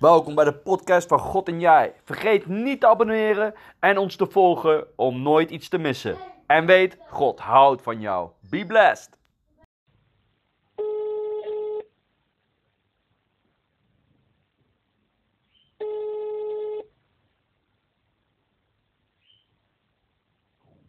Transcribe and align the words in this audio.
Welkom 0.00 0.34
bij 0.34 0.44
de 0.44 0.54
podcast 0.54 1.08
van 1.08 1.18
God 1.18 1.48
en 1.48 1.60
Jij. 1.60 1.92
Vergeet 2.04 2.46
niet 2.46 2.80
te 2.80 2.86
abonneren 2.86 3.54
en 3.80 3.98
ons 3.98 4.16
te 4.16 4.26
volgen 4.26 4.86
om 4.96 5.22
nooit 5.22 5.50
iets 5.50 5.68
te 5.68 5.78
missen. 5.78 6.16
En 6.46 6.66
weet, 6.66 6.98
God 7.08 7.40
houdt 7.40 7.82
van 7.82 8.00
jou. 8.00 8.30
Be 8.50 8.66
blessed. 8.66 9.18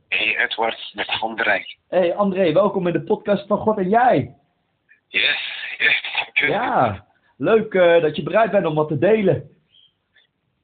Hey 0.07 0.37
Edward, 0.37 0.91
met 0.93 1.17
André. 1.19 1.65
Hey 1.87 2.15
André, 2.15 2.53
welkom 2.53 2.87
in 2.87 2.93
de 2.93 3.03
podcast 3.03 3.47
van 3.47 3.57
God 3.57 3.77
en 3.77 3.89
Jij. 3.89 4.35
Yes, 5.07 5.75
yes, 5.77 6.01
dank 6.17 6.39
u. 6.39 6.49
Ja, 6.49 7.07
leuk 7.37 7.73
eh, 7.73 8.01
dat 8.01 8.15
je 8.15 8.23
bereid 8.23 8.51
bent 8.51 8.65
om 8.65 8.75
wat 8.75 8.87
te 8.87 8.97
delen. 8.97 9.49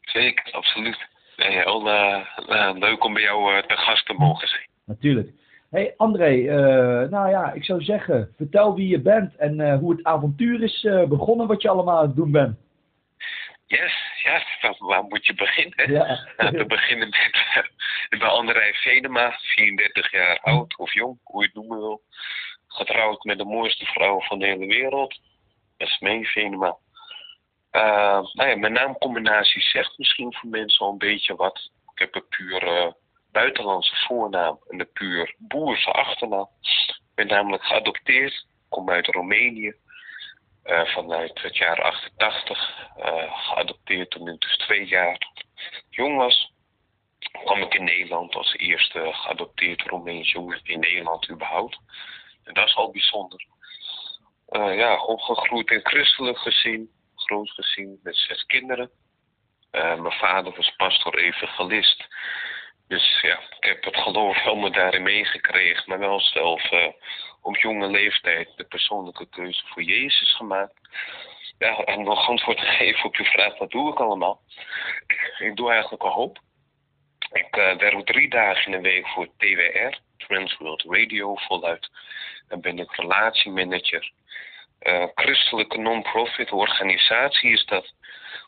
Zeker, 0.01 0.51
absoluut. 0.53 1.07
Nee, 1.37 1.49
heel 1.49 1.89
eh, 1.89 2.25
eh, 2.47 2.75
leuk 2.77 3.03
om 3.03 3.13
bij 3.13 3.21
jou 3.21 3.61
te 3.67 3.77
gast 3.77 4.05
te 4.05 4.13
mogen 4.13 4.47
zijn. 4.47 4.67
Natuurlijk. 4.85 5.29
Hey 5.69 5.93
André, 5.97 6.35
nou 7.09 7.29
ja, 7.29 7.51
ik 7.51 7.65
zou 7.65 7.81
zeggen, 7.81 8.33
vertel 8.37 8.75
wie 8.75 8.87
je 8.87 8.99
bent 8.99 9.35
en 9.35 9.77
hoe 9.77 9.91
het 9.91 10.03
avontuur 10.03 10.63
is 10.63 10.87
begonnen 11.07 11.47
wat 11.47 11.61
je 11.61 11.69
allemaal 11.69 11.97
aan 11.97 12.07
het 12.07 12.15
doen 12.15 12.31
bent. 12.31 12.57
Yes, 13.67 13.93
ja, 14.23 14.41
waar- 14.61 14.75
waar 14.79 15.03
moet 15.03 15.25
je 15.25 15.33
beginnen? 15.33 15.91
Ja. 15.91 16.19
Nou, 16.37 16.57
te 16.57 16.65
beginnen 16.65 17.09
met 17.09 17.65
ik 18.09 18.19
ben 18.19 18.29
André 18.29 18.73
Venema, 18.73 19.31
34 19.39 20.11
jaar 20.11 20.39
oud 20.41 20.77
of 20.77 20.93
jong, 20.93 21.19
hoe 21.23 21.41
je 21.41 21.47
het 21.47 21.55
noemen 21.55 21.77
wil. 21.77 22.01
Getrouwd 22.67 23.23
met 23.23 23.37
de 23.37 23.45
mooiste 23.45 23.85
vrouw 23.85 24.21
van 24.21 24.39
de 24.39 24.45
hele 24.45 24.65
wereld. 24.65 25.19
Eh, 27.69 28.21
nou 28.33 28.49
ja, 28.49 28.55
mijn 28.55 28.73
naamcombinatie 28.73 29.61
zegt 29.61 29.97
misschien 29.97 30.33
voor 30.33 30.49
mensen 30.49 30.85
al 30.85 30.91
een 30.91 30.97
beetje 30.97 31.35
wat. 31.35 31.69
Ik 31.93 31.99
heb 31.99 32.15
een 32.15 32.27
puur 32.27 32.67
eh, 32.67 32.91
buitenlandse 33.31 33.95
voornaam 33.95 34.59
en 34.69 34.79
een 34.79 34.91
puur 34.93 35.35
boerse 35.37 35.91
achternaam. 35.91 36.47
Ik 36.61 37.01
ben 37.15 37.27
namelijk 37.27 37.63
geadopteerd, 37.63 38.45
kom 38.69 38.89
uit 38.89 39.07
Roemenië. 39.07 39.73
eh, 40.63 40.85
vanuit 40.85 41.41
het 41.41 41.57
jaar 41.57 41.81
88. 41.81 42.87
eh, 42.97 43.47
geadopteerd 43.47 44.09
toen 44.11 44.27
ik 44.27 44.39
dus 44.41 44.57
twee 44.57 44.85
jaar 44.85 45.17
jong 45.89 46.17
was 46.17 46.51
kwam 47.31 47.61
ik 47.61 47.73
in 47.73 47.83
Nederland 47.83 48.35
als 48.35 48.53
eerste 48.53 49.09
geadopteerd 49.13 49.81
Roemeens 49.81 50.31
jongen 50.31 50.59
in 50.63 50.79
Nederland 50.79 51.29
überhaupt. 51.29 51.79
En 52.43 52.53
dat 52.53 52.67
is 52.67 52.75
al 52.75 52.91
bijzonder. 52.91 53.45
Eh, 54.53 54.75
ja, 54.75 55.03
opgegroeid 55.03 55.71
in 55.71 55.79
christelijk 55.83 56.37
gezin, 56.37 56.89
groot 57.15 57.49
gezin 57.49 57.99
met 58.03 58.15
zes 58.15 58.45
kinderen. 58.45 58.91
Eh, 59.71 60.01
mijn 60.01 60.13
vader 60.13 60.53
was 60.55 60.75
pastor 60.75 61.17
evangelist. 61.17 62.07
Dus 62.87 63.21
ja, 63.21 63.39
ik 63.39 63.65
heb 63.65 63.83
het 63.83 63.97
geloof 63.97 64.43
helemaal 64.43 64.71
daarin 64.71 65.03
meegekregen, 65.03 65.83
maar 65.87 65.99
wel 65.99 66.19
zelf 66.19 66.71
eh, 66.71 66.87
op 67.41 67.57
jonge 67.57 67.87
leeftijd 67.87 68.49
de 68.55 68.63
persoonlijke 68.63 69.29
keuze 69.29 69.63
voor 69.65 69.83
Jezus 69.83 70.35
gemaakt. 70.35 70.79
Ja, 71.57 71.77
en 71.77 72.03
nog 72.03 72.27
antwoord 72.27 72.57
te 72.57 72.65
geven 72.65 73.05
op 73.05 73.15
je 73.15 73.25
vraag, 73.25 73.57
wat 73.57 73.71
doe 73.71 73.91
ik 73.91 73.99
allemaal? 73.99 74.41
Ik 75.37 75.55
doe 75.55 75.71
eigenlijk 75.71 76.03
een 76.03 76.09
hoop. 76.09 76.39
Ik 77.31 77.55
werk 77.55 78.05
drie 78.05 78.29
dagen 78.29 78.65
in 78.65 78.71
de 78.71 78.89
week 78.89 79.07
voor 79.07 79.27
TWR, 79.37 79.99
Trans 80.27 80.57
World 80.57 80.83
Radio, 80.87 81.35
voluit. 81.35 81.89
Dan 82.47 82.61
ben 82.61 82.79
ik 82.79 82.95
relatiemanager. 82.95 84.11
Eh, 84.83 85.05
christelijke 85.15 85.77
non-profit 85.77 86.51
organisatie 86.51 87.51
is 87.51 87.65
dat. 87.65 87.93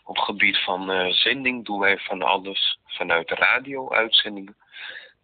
Op 0.04 0.18
gebied 0.18 0.58
van 0.58 0.92
eh, 0.92 1.12
zending 1.12 1.66
doen 1.66 1.80
wij 1.80 1.98
van 1.98 2.22
alles 2.22 2.80
vanuit 2.86 3.30
radio-uitzendingen. 3.32 4.58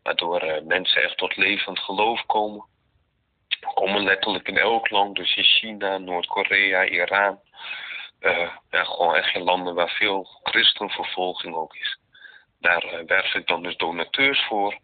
Waardoor 0.04 0.40
eh, 0.40 0.64
mensen 0.64 1.04
echt 1.04 1.18
tot 1.18 1.36
levend 1.36 1.80
geloof 1.80 2.26
komen. 2.26 2.66
We 3.48 3.72
komen 3.74 4.04
letterlijk 4.04 4.48
in 4.48 4.58
elk 4.58 4.90
land, 4.90 5.16
dus 5.16 5.36
in 5.36 5.44
China, 5.44 5.98
Noord-Korea, 5.98 6.86
Iran. 6.86 7.40
Ja, 8.70 8.84
gewoon 8.84 9.16
echt 9.16 9.36
in 9.36 9.44
landen 9.44 9.76
waar 9.76 9.90
veel 9.90 10.40
christenvervolging 10.44 11.56
ook 11.56 11.76
is. 11.76 11.98
Daar 12.60 13.04
werf 13.06 13.34
ik 13.34 13.48
dan 13.48 13.64
dus 13.64 13.78
donateurs 13.78 14.46
voor. 14.46 14.80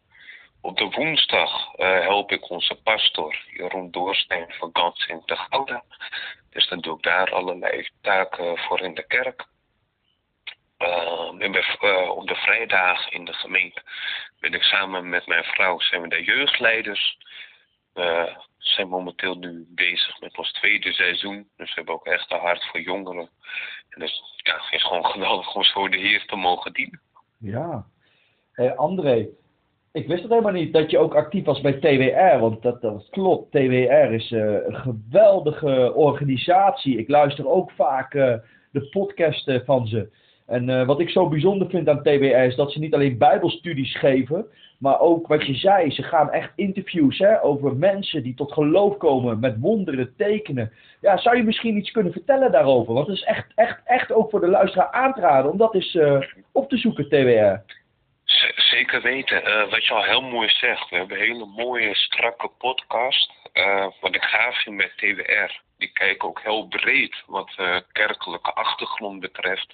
Op 0.62 0.78
de 0.78 0.90
woensdag 0.90 1.74
eh, 1.76 2.00
help 2.00 2.32
ik 2.32 2.50
onze 2.50 2.76
pastor 2.84 3.46
Jeroen 3.52 3.92
Doorstein 3.92 4.46
van 4.50 4.70
Gans 4.74 5.06
in 5.06 5.22
de 5.26 5.36
Gouda. 5.36 5.84
Dus 6.50 6.68
dan 6.68 6.80
doe 6.80 6.98
ik 6.98 7.04
daar 7.04 7.34
allerlei 7.34 7.90
taken 8.02 8.58
voor 8.58 8.82
in 8.82 8.94
de 8.94 9.08
kerk. 9.08 9.46
Eh, 10.78 11.32
bij, 11.38 11.78
eh, 11.80 12.10
op 12.10 12.28
de 12.28 12.36
vrijdagen 12.36 13.12
in 13.12 13.26
de 13.26 13.34
gemeente 13.34 13.82
ben 14.40 14.54
ik 14.54 14.64
samen 14.64 15.10
met 15.10 15.28
mijn 15.28 15.44
vrouw 15.44 15.80
zijn 15.80 16.02
we 16.02 16.08
de 16.08 16.24
jeugdleiders. 16.24 17.18
We 17.94 18.36
zijn 18.58 18.88
momenteel 18.88 19.36
nu 19.36 19.66
bezig 19.70 20.20
met 20.20 20.38
ons 20.38 20.52
tweede 20.52 20.94
seizoen. 20.94 21.50
Dus 21.58 21.68
we 21.68 21.74
hebben 21.76 21.94
ook 21.94 22.06
echt 22.06 22.32
een 22.32 22.40
hart 22.40 22.66
voor 22.66 22.80
jongeren. 22.80 23.30
En 23.90 24.00
dus 24.00 24.22
ja, 24.38 24.54
het 24.54 24.74
is 24.74 24.84
gewoon 24.84 25.06
geweldig 25.06 25.56
om 25.56 25.64
zo 25.64 25.90
de 25.90 25.98
Heer 25.98 26.26
te 26.26 26.36
mogen 26.36 26.74
dienen. 26.74 27.02
Ja. 27.38 27.86
Hey 28.52 28.76
André, 28.76 29.28
ik 29.92 30.08
wist 30.08 30.22
het 30.22 30.32
helemaal 30.32 30.52
niet 30.52 30.74
dat 30.74 30.92
je 30.92 30.98
ook 30.98 31.16
actief 31.16 31.46
was 31.46 31.62
bij 31.62 31.74
TWR, 31.74 32.40
want 32.40 32.62
dat, 32.62 32.82
dat 32.82 33.08
klopt. 33.10 33.52
TWR 33.52 34.14
is 34.14 34.32
eh, 34.32 34.42
een 34.42 34.76
geweldige 34.76 35.94
organisatie. 35.96 36.98
Ik 36.98 37.10
luister 37.10 37.50
ook 37.50 37.72
vaak 37.72 38.14
eh, 38.14 38.34
de 38.72 38.90
podcasten 38.90 39.66
van 39.66 39.88
ze. 39.88 40.10
En 40.46 40.70
eh, 40.70 40.86
wat 40.86 41.00
ik 41.00 41.10
zo 41.10 41.30
bijzonder 41.30 41.70
vind 41.70 41.90
aan 41.90 42.02
TWR 42.02 42.44
is 42.44 42.56
dat 42.56 42.72
ze 42.72 42.80
niet 42.80 42.94
alleen 42.94 43.18
bijbelstudies 43.18 43.98
geven, 43.98 44.46
maar 44.78 45.00
ook 45.00 45.28
wat 45.28 45.46
je 45.46 45.54
zei, 45.54 45.92
ze 45.92 46.04
gaan 46.04 46.32
echt 46.32 46.52
interviews 46.56 47.18
hè, 47.18 47.44
over 47.44 47.76
mensen 47.76 48.24
die 48.24 48.34
tot 48.34 48.52
geloof 48.52 48.98
komen 48.98 49.40
met 49.40 49.60
wonderen, 49.60 50.14
tekenen. 50.18 50.72
Ja, 51.02 51.18
zou 51.18 51.38
je 51.38 51.44
misschien 51.44 51.78
iets 51.78 51.92
kunnen 51.92 52.12
vertellen 52.12 52.52
daarover? 52.52 52.94
Want 52.94 53.08
het 53.08 53.16
is 53.16 53.24
echt, 53.24 53.46
echt, 53.56 53.82
echt 53.86 54.12
ook 54.12 54.30
voor 54.30 54.40
de 54.40 54.48
luisteraar 54.48 54.92
aan 54.92 55.14
te 55.14 55.22
raden 55.22 55.52
om 55.52 55.58
dat 55.58 55.74
eens 55.74 55.98
op 56.52 56.70
te 56.70 56.78
zoeken, 56.78 57.08
TWR. 57.10 57.77
Zeker 58.56 59.02
weten. 59.02 59.46
Eh, 59.46 59.70
wat 59.70 59.86
je 59.86 59.94
al 59.94 60.04
heel 60.04 60.22
mooi 60.22 60.50
zegt. 60.50 60.90
We 60.90 60.96
hebben 60.96 61.18
een 61.18 61.26
hele 61.26 61.46
mooie, 61.46 61.96
strakke 61.96 62.48
podcast. 62.58 63.32
Eh, 63.54 63.88
wat 64.02 64.16
ik 64.16 64.24
gaaf 64.24 64.62
vind 64.62 64.76
met 64.76 64.98
TWR. 64.98 65.62
Die 65.78 65.92
kijken 65.92 66.28
ook 66.28 66.42
heel 66.42 66.68
breed 66.68 67.24
wat 67.26 67.54
eh, 67.56 67.78
kerkelijke 67.92 68.54
achtergrond 68.54 69.20
betreft. 69.20 69.74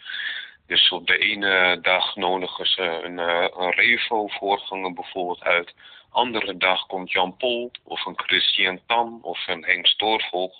Dus 0.67 0.91
op 0.91 1.07
de 1.07 1.17
ene 1.17 1.79
dag 1.81 2.15
nodigen 2.15 2.65
ze 2.65 2.81
een, 2.81 3.17
een 3.17 3.71
Revo-voorganger 3.71 4.93
bijvoorbeeld 4.93 5.43
uit. 5.43 5.73
Andere 6.13 6.57
dag 6.57 6.85
komt 6.85 7.11
Jan 7.11 7.37
Pol 7.37 7.71
of 7.83 8.05
een 8.05 8.19
Christian 8.19 8.79
Tan 8.87 9.19
of 9.21 9.47
een 9.47 9.65
Henk 9.65 9.87
Stoorvolk. 9.87 10.53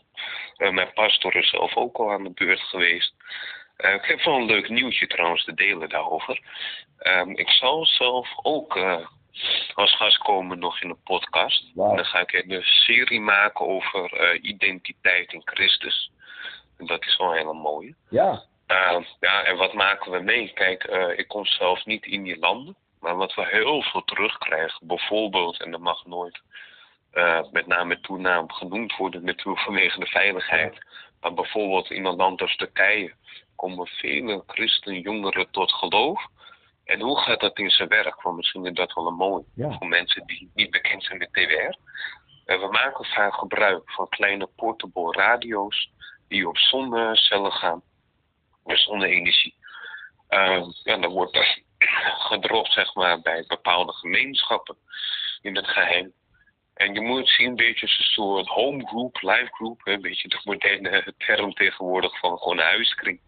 Eh, 0.58 0.70
mijn 0.70 0.94
pastor 0.94 1.36
is 1.36 1.50
zelf 1.50 1.76
ook 1.76 1.98
al 1.98 2.12
aan 2.12 2.24
de 2.24 2.30
beurt 2.30 2.60
geweest. 2.60 3.14
Eh, 3.84 3.94
ik 3.94 4.06
heb 4.06 4.24
wel 4.24 4.36
een 4.36 4.46
leuk 4.46 4.70
nieuwtje 4.70 5.08
trouwens 5.08 5.44
te 5.44 5.54
delen 5.54 5.90
daarover. 5.90 6.42
Ehm, 6.98 7.30
ik 7.30 7.50
zal 7.50 7.86
zelf 7.86 8.30
ook 8.42 8.76
eh, 8.76 9.08
als 9.74 9.96
gast 9.96 10.18
komen 10.18 10.60
nog 10.60 10.82
in 10.82 10.90
een 10.90 11.04
podcast. 11.04 11.76
Dan 11.76 12.06
ga 12.06 12.20
ik 12.20 12.34
een 12.34 12.64
serie 12.64 13.22
maken 13.22 13.66
over 13.68 14.14
eh, 14.14 14.44
identiteit 14.44 15.34
in 15.34 15.42
Christus. 15.46 16.12
En 16.78 16.86
dat 16.86 17.06
is 17.06 17.18
wel 17.18 17.32
een 17.32 17.38
hele 17.38 17.54
mooie. 17.54 17.96
Ja, 18.10 18.44
Uh, 18.68 19.00
ja, 19.20 19.44
en 19.44 19.58
wat 19.58 19.74
maken 19.74 20.12
we 20.12 20.20
mee? 20.20 20.52
Kijk, 20.54 20.84
eh, 20.84 21.18
ik 21.18 21.28
kom 21.28 21.46
zelf 21.46 21.86
niet 21.86 22.06
in 22.06 22.24
die 22.24 22.40
landen. 22.40 22.76
Maar 23.00 23.16
wat 23.16 23.34
we 23.34 23.48
heel 23.48 23.82
veel 23.82 24.04
terugkrijgen, 24.04 24.88
bijvoorbeeld, 24.88 25.62
en 25.62 25.72
dat 25.72 25.80
mag 25.80 26.06
nooit 26.06 26.42
eh, 27.12 27.40
met 27.52 27.68
naam 27.68 27.92
en 27.92 28.02
toenaam 28.02 28.52
genoemd 28.52 28.96
worden, 28.96 29.24
natuurlijk 29.24 29.66
vanwege 29.68 30.00
de 30.00 30.06
veiligheid. 30.06 30.78
Maar 31.22 31.34
bijvoorbeeld 31.34 31.92
in 31.92 32.06
een 32.06 32.16
land 32.16 32.42
als 32.42 32.56
Turkije 32.56 33.14
komen 33.56 33.88
vele 33.88 34.44
christenjongeren 34.48 35.52
tot 35.52 35.72
geloof. 35.72 36.26
En 36.84 37.00
hoe 37.02 37.20
gaat 37.20 37.40
dat 37.40 37.58
in 37.58 37.70
zijn 37.70 37.90
werk? 37.90 38.22
Want 38.22 38.36
misschien 38.36 38.66
is 38.66 38.74
dat 38.74 38.94
wel 38.94 39.08
een 39.08 39.14
mooi 39.14 39.44
Ja. 39.56 39.72
voor 39.78 39.88
mensen 39.88 40.26
die 40.26 40.52
niet 40.54 40.72
bekend 40.72 41.04
zijn 41.04 41.18
met 41.18 41.34
TWR. 41.34 41.78
Eh, 42.46 42.60
we 42.60 42.68
maken 42.72 43.06
vaak 43.06 43.34
gebruik 43.34 43.92
van 43.92 44.10
kleine 44.10 44.50
portable 44.56 45.12
radio's 45.12 45.90
die 46.28 46.48
op 46.48 46.58
zonnecellen 46.58 47.52
gaan 47.52 47.82
met 48.64 48.80
zonne-energie. 48.80 49.56
Uh, 50.30 50.66
ja, 50.84 50.98
dan 50.98 51.12
wordt 51.12 51.34
dat 51.34 51.60
gedropt 52.30 52.72
zeg 52.72 52.94
maar, 52.94 53.22
bij 53.22 53.44
bepaalde 53.48 53.94
gemeenschappen 53.94 54.78
in 55.42 55.56
het 55.56 55.68
geheim. 55.68 56.14
En 56.74 56.94
je 56.94 57.02
moet 57.02 57.30
zien 57.30 57.48
een 57.48 57.56
beetje 57.56 57.86
als 57.86 57.98
een 57.98 58.04
soort 58.04 58.48
home 58.48 58.88
group, 58.88 59.22
live 59.22 59.50
group, 59.52 59.82
een 59.84 60.02
beetje 60.02 60.28
de 60.28 60.42
moderne 60.44 61.14
term 61.18 61.54
tegenwoordig 61.54 62.20
van 62.20 62.38
gewoon 62.38 62.58
een 62.58 62.66
huiskring. 62.66 63.20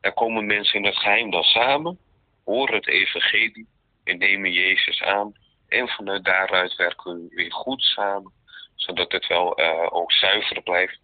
Daar 0.00 0.12
komen 0.12 0.46
mensen 0.46 0.78
in 0.78 0.86
het 0.86 0.96
geheim 0.96 1.30
dan 1.30 1.42
samen, 1.42 1.98
horen 2.44 2.74
het 2.74 2.88
evangelie 2.88 3.68
en 4.04 4.18
nemen 4.18 4.52
Jezus 4.52 5.02
aan. 5.02 5.32
En 5.68 5.88
vanuit 5.88 6.24
daaruit 6.24 6.76
werken 6.76 7.14
we 7.14 7.34
weer 7.34 7.52
goed 7.52 7.82
samen, 7.82 8.32
zodat 8.74 9.12
het 9.12 9.26
wel 9.26 9.56
eh, 9.56 9.86
ook 9.90 10.12
zuiver 10.12 10.62
blijft. 10.62 11.02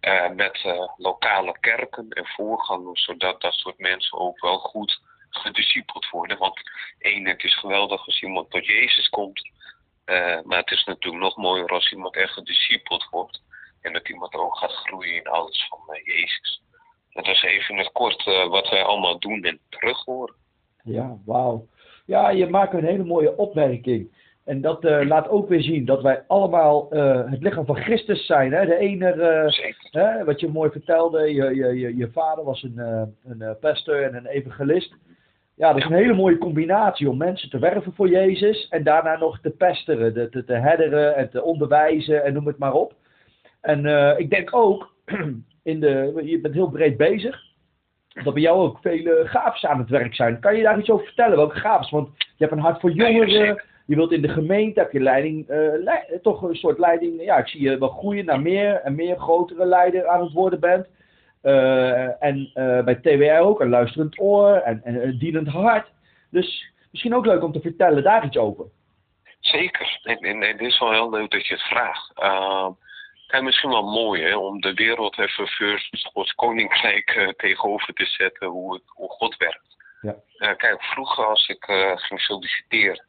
uh, 0.00 0.28
met 0.30 0.62
uh, 0.66 0.88
lokale 0.96 1.58
kerken 1.60 2.08
en 2.08 2.26
voorgangers, 2.26 3.04
zodat 3.04 3.40
dat 3.40 3.54
soort 3.54 3.78
mensen 3.78 4.18
ook 4.18 4.40
wel 4.40 4.58
goed 4.58 5.00
gediscipeld 5.30 6.10
worden. 6.10 6.38
Want 6.38 6.60
één, 6.98 7.26
het 7.26 7.44
is 7.44 7.58
geweldig 7.58 8.06
als 8.06 8.22
iemand 8.22 8.50
tot 8.50 8.66
Jezus 8.66 9.08
komt, 9.08 9.50
uh, 10.06 10.42
maar 10.42 10.58
het 10.58 10.70
is 10.70 10.84
natuurlijk 10.84 11.22
nog 11.22 11.36
mooier 11.36 11.68
als 11.68 11.92
iemand 11.92 12.16
echt 12.16 12.32
gediscipeld 12.32 13.08
wordt 13.10 13.42
en 13.80 13.92
dat 13.92 14.08
iemand 14.08 14.34
ook 14.34 14.56
gaat 14.56 14.70
groeien 14.70 15.14
in 15.14 15.26
alles 15.26 15.66
van 15.68 16.00
Jezus. 16.04 16.62
Dat 17.12 17.26
is 17.26 17.42
even 17.42 17.74
in 17.74 17.80
het 17.80 17.92
kort 17.92 18.24
wat 18.48 18.68
wij 18.68 18.82
allemaal 18.82 19.18
doen 19.18 19.42
en 19.42 19.58
terug 19.68 20.04
horen. 20.04 20.34
Ja, 20.84 21.16
wauw. 21.24 21.66
Ja, 22.06 22.30
je 22.30 22.46
maakt 22.46 22.72
een 22.72 22.84
hele 22.84 23.04
mooie 23.04 23.36
opmerking. 23.36 24.16
En 24.44 24.60
dat 24.60 24.82
laat 24.82 25.28
ook 25.28 25.48
weer 25.48 25.62
zien 25.62 25.84
dat 25.84 26.02
wij 26.02 26.24
allemaal 26.26 26.86
het 27.30 27.42
lichaam 27.42 27.64
van 27.66 27.76
Christus 27.76 28.26
zijn. 28.26 28.52
Hè? 28.52 28.66
De 28.66 28.76
ene, 28.76 29.04
hè, 29.90 30.24
wat 30.24 30.40
je 30.40 30.48
mooi 30.48 30.70
vertelde, 30.70 31.34
je, 31.34 31.54
je, 31.54 31.96
je 31.96 32.10
vader 32.12 32.44
was 32.44 32.62
een, 32.62 32.78
een 33.24 33.56
pastor 33.60 34.02
en 34.02 34.14
een 34.14 34.26
evangelist. 34.26 34.94
Ja, 35.54 35.68
dat 35.68 35.76
is 35.76 35.84
een 35.84 35.92
hele 35.92 36.14
mooie 36.14 36.38
combinatie 36.38 37.08
om 37.08 37.16
mensen 37.16 37.50
te 37.50 37.58
werven 37.58 37.92
voor 37.94 38.08
Jezus 38.08 38.68
en 38.68 38.82
daarna 38.82 39.18
nog 39.18 39.40
te 39.40 39.50
pesteren, 39.50 40.12
te, 40.12 40.28
te, 40.28 40.44
te 40.44 40.52
headeren 40.52 41.16
en 41.16 41.30
te 41.30 41.42
onderwijzen 41.42 42.24
en 42.24 42.32
noem 42.32 42.46
het 42.46 42.58
maar 42.58 42.72
op. 42.72 42.94
En 43.60 43.86
ik 44.18 44.30
denk 44.30 44.54
ook, 44.54 44.94
in 45.62 45.80
de, 45.80 46.20
je 46.24 46.40
bent 46.40 46.54
heel 46.54 46.70
breed 46.70 46.96
bezig, 46.96 47.52
dat 48.24 48.34
bij 48.34 48.42
jou 48.42 48.58
ook 48.58 48.78
vele 48.80 49.22
gaafs 49.24 49.64
aan 49.64 49.78
het 49.78 49.88
werk 49.88 50.14
zijn. 50.14 50.40
Kan 50.40 50.56
je 50.56 50.62
daar 50.62 50.78
iets 50.78 50.90
over 50.90 51.06
vertellen? 51.06 51.36
Welke 51.36 51.56
gaafs? 51.56 51.90
Want 51.90 52.08
je 52.16 52.44
hebt 52.44 52.52
een 52.52 52.58
hart 52.58 52.80
voor 52.80 52.90
jongeren. 52.90 53.62
Je 53.86 53.96
wilt 53.96 54.12
in 54.12 54.22
de 54.22 54.28
gemeente, 54.28 54.80
heb 54.80 54.92
je 54.92 55.00
leiding, 55.00 55.50
uh, 55.50 55.90
toch 56.22 56.42
een 56.42 56.54
soort 56.54 56.78
leiding. 56.78 57.22
Ja, 57.22 57.38
ik 57.38 57.48
zie 57.48 57.60
je 57.60 57.78
wel 57.78 57.88
groeien 57.88 58.24
naar 58.24 58.40
meer 58.40 58.74
en 58.74 58.94
meer 58.94 59.18
grotere 59.18 59.66
leider 59.66 60.06
aan 60.06 60.22
het 60.22 60.32
worden 60.32 60.60
bent. 60.60 60.86
Uh, 61.42 62.22
en 62.22 62.50
uh, 62.54 62.84
bij 62.84 62.94
TWR 62.94 63.40
ook 63.40 63.60
een 63.60 63.68
luisterend 63.68 64.20
oor 64.20 64.54
en, 64.54 64.80
en, 64.84 65.02
een 65.02 65.18
dienend 65.18 65.48
hart. 65.48 65.88
Dus 66.30 66.72
misschien 66.90 67.14
ook 67.14 67.26
leuk 67.26 67.42
om 67.42 67.52
te 67.52 67.60
vertellen 67.60 68.02
daar 68.02 68.24
iets 68.24 68.36
over. 68.36 68.64
Zeker. 69.40 70.00
En, 70.02 70.18
en, 70.18 70.42
en 70.42 70.56
dit 70.56 70.68
is 70.68 70.78
wel 70.78 70.92
heel 70.92 71.10
leuk 71.10 71.30
dat 71.30 71.46
je 71.46 71.54
het 71.54 71.62
vraagt. 71.62 72.12
Uh, 72.22 72.68
kijk, 73.26 73.42
misschien 73.42 73.70
wel 73.70 73.90
mooi 73.90 74.22
hè, 74.22 74.36
om 74.36 74.60
de 74.60 74.74
wereld 74.74 75.18
even 75.18 75.46
first 75.46 76.10
Gods 76.12 76.32
koninkrijk 76.32 77.34
tegenover 77.36 77.94
te 77.94 78.06
zetten, 78.06 78.46
hoe, 78.46 78.74
het, 78.74 78.82
hoe 78.86 79.08
God 79.08 79.36
werkt. 79.36 79.76
Ja. 80.00 80.54
kijk, 80.54 80.82
vroeger 80.82 81.24
als 81.24 81.48
ik 81.48 81.64
ging 81.96 82.20
solliciteren, 82.20 83.06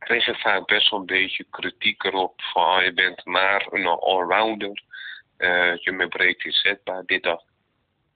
kreeg 0.00 0.26
ik 0.26 0.36
vaak 0.36 0.66
best 0.66 0.90
wel 0.90 1.00
een 1.00 1.06
beetje 1.06 1.44
kritiek 1.50 2.04
erop 2.04 2.42
van 2.42 2.64
ah, 2.64 2.84
je 2.84 2.92
bent 2.92 3.24
maar 3.24 3.66
een 3.70 3.86
allrounder, 3.86 4.82
uh, 5.38 5.76
je 5.76 5.94
bent 5.96 6.10
breed 6.10 6.44
inzetbaar, 6.44 7.02
dit 7.06 7.22
dat. 7.22 7.44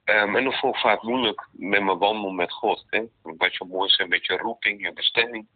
Um, 0.05 0.37
en 0.37 0.45
dat 0.45 0.59
vond 0.59 0.75
ik 0.75 0.81
vaak 0.81 1.03
moeilijk 1.03 1.49
met 1.53 1.83
mijn 1.83 1.99
wandel 1.99 2.31
met 2.31 2.53
God. 2.53 2.85
Hè? 2.87 3.03
Wat 3.23 3.55
je 3.55 3.65
mooi 3.65 3.89
is 3.89 4.07
met 4.07 4.27
je 4.27 4.37
roeping, 4.37 4.83
je 4.83 4.93
bestemming. 4.93 5.47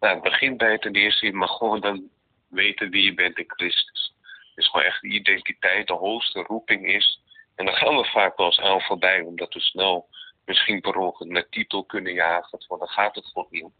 Nou, 0.00 0.14
het 0.14 0.22
begint 0.22 0.56
bij 0.56 0.78
ten 0.78 0.92
eerste, 0.92 1.32
mag 1.32 1.56
gewoon 1.56 1.80
dan 1.80 2.10
weten 2.48 2.90
wie 2.90 3.04
je 3.04 3.14
bent 3.14 3.38
in 3.38 3.44
Christus. 3.46 4.14
Dus 4.54 4.68
gewoon 4.68 4.86
echt 4.86 5.00
de 5.00 5.08
identiteit, 5.08 5.86
de 5.86 5.92
hoogste 5.92 6.40
roeping 6.40 6.86
is. 6.86 7.22
En 7.56 7.64
dan 7.64 7.74
gaan 7.74 7.96
we 7.96 8.04
vaak 8.04 8.36
wel 8.36 8.46
eens 8.46 8.60
aan 8.60 8.80
voorbij, 8.80 9.20
omdat 9.20 9.54
we 9.54 9.60
snel 9.60 10.08
misschien 10.44 10.80
per 10.80 10.96
ongeluk 10.96 11.32
naar 11.32 11.48
titel 11.48 11.84
kunnen 11.84 12.12
jagen. 12.12 12.64
Want 12.68 12.80
dan 12.80 12.90
gaat 12.90 13.14
het 13.14 13.26
God 13.26 13.50
niet 13.50 13.62
om. 13.62 13.74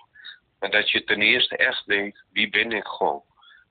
Maar 0.58 0.70
dat 0.70 0.90
je 0.90 1.04
ten 1.04 1.22
eerste 1.22 1.56
echt 1.56 1.84
weet, 1.84 2.25
wie 2.32 2.50
ben 2.50 2.72
ik 2.72 2.87
gewoon? 2.87 3.22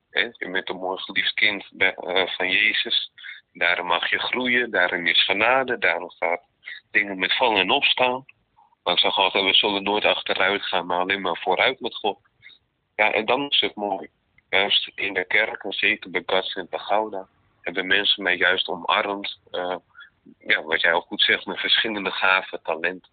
He, 0.10 0.30
je 0.32 0.50
bent 0.50 0.70
een 0.70 0.76
mooi 0.76 0.98
geliefd 0.98 1.34
kind 1.34 1.66
uh, 1.78 2.28
van 2.28 2.50
Jezus. 2.50 3.12
Daarom 3.54 3.88
mag 3.88 4.10
je 4.10 4.20
groeien, 4.20 4.72
daarin 4.72 5.08
is 5.08 5.24
genade, 5.24 5.78
daarom 5.78 6.10
gaat 6.10 6.42
dingen 6.92 7.20
met 7.20 7.36
vallen 7.36 7.62
en 7.62 7.70
opstaan. 7.70 8.26
Maar 8.84 8.94
ik 8.94 9.00
zeg 9.00 9.18
altijd, 9.18 9.44
we 9.44 9.54
zullen 9.54 9.84
nooit 9.84 10.06
achteruit 10.06 10.64
gaan, 10.64 10.86
maar 10.86 11.00
alleen 11.00 11.22
maar 11.22 11.38
vooruit 11.38 11.80
met 11.80 11.96
God. 11.96 12.20
Ja, 12.96 13.12
en 13.12 13.26
dan 13.26 13.50
is 13.50 13.60
het 13.60 13.76
mooi. 13.76 14.10
Juist 14.50 14.92
in 14.96 15.14
de 15.14 15.26
kerk, 15.26 15.64
en 15.64 15.72
zeker 15.72 16.12
bij 16.12 16.24
Gats 16.26 16.54
en 16.54 16.68
Gouda, 16.72 17.28
hebben 17.62 17.88
mensen 17.88 18.24
mij 18.24 18.38
juist 18.38 18.68
omarmd. 18.68 19.40
Uh, 19.52 19.76
ja, 20.40 20.64
wat 20.64 20.82
jij 20.82 20.94
ook 20.94 21.08
goed 21.08 21.22
zegt, 21.22 21.46
met 21.46 21.60
verschillende 21.60 22.12
gaven, 22.12 22.62
talenten. 22.64 23.12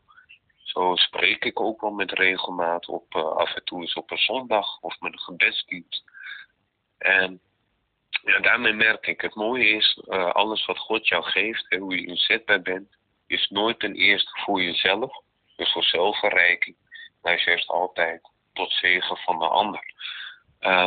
Zo 0.56 0.94
spreek 0.94 1.44
ik 1.44 1.60
ook 1.60 1.80
wel 1.80 1.90
met 1.90 2.12
regelmaat 2.12 2.88
op 2.88 3.14
uh, 3.14 3.22
af 3.22 3.54
en 3.54 3.64
toe 3.64 3.80
eens 3.80 3.94
op 3.94 4.10
een 4.10 4.18
zondag 4.18 4.80
of 4.80 5.00
met 5.00 5.12
een 5.12 5.20
gebedsdienst. 5.20 6.04
En 6.98 7.40
ja, 8.24 8.38
daarmee 8.38 8.72
merk 8.72 9.06
ik, 9.06 9.20
het 9.20 9.34
mooie 9.34 9.68
is, 9.68 10.02
uh, 10.08 10.30
alles 10.30 10.66
wat 10.66 10.78
God 10.78 11.08
jou 11.08 11.24
geeft 11.24 11.68
en 11.68 11.78
hoe 11.78 12.00
je 12.00 12.06
inzetbaar 12.06 12.62
bent, 12.62 12.96
is 13.26 13.48
nooit 13.48 13.78
ten 13.78 13.94
eerste 13.94 14.30
voor 14.44 14.62
jezelf, 14.62 15.22
dus 15.56 15.72
voor 15.72 15.84
zelfverrijking, 15.84 16.76
maar 17.22 17.46
is 17.46 17.68
altijd 17.68 18.20
tot 18.52 18.72
zegen 18.72 19.16
van 19.16 19.38
de 19.38 19.48
ander. 19.48 19.94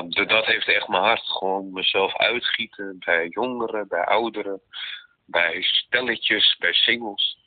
Dus 0.09 0.27
dat 0.27 0.45
heeft 0.45 0.67
echt 0.67 0.87
mijn 0.87 1.03
hart. 1.03 1.25
Gewoon 1.25 1.73
mezelf 1.73 2.17
uitschieten 2.17 2.95
bij 3.05 3.27
jongeren, 3.27 3.87
bij 3.87 4.05
ouderen, 4.05 4.61
bij 5.25 5.61
stelletjes, 5.61 6.55
bij 6.59 6.73
singles. 6.73 7.39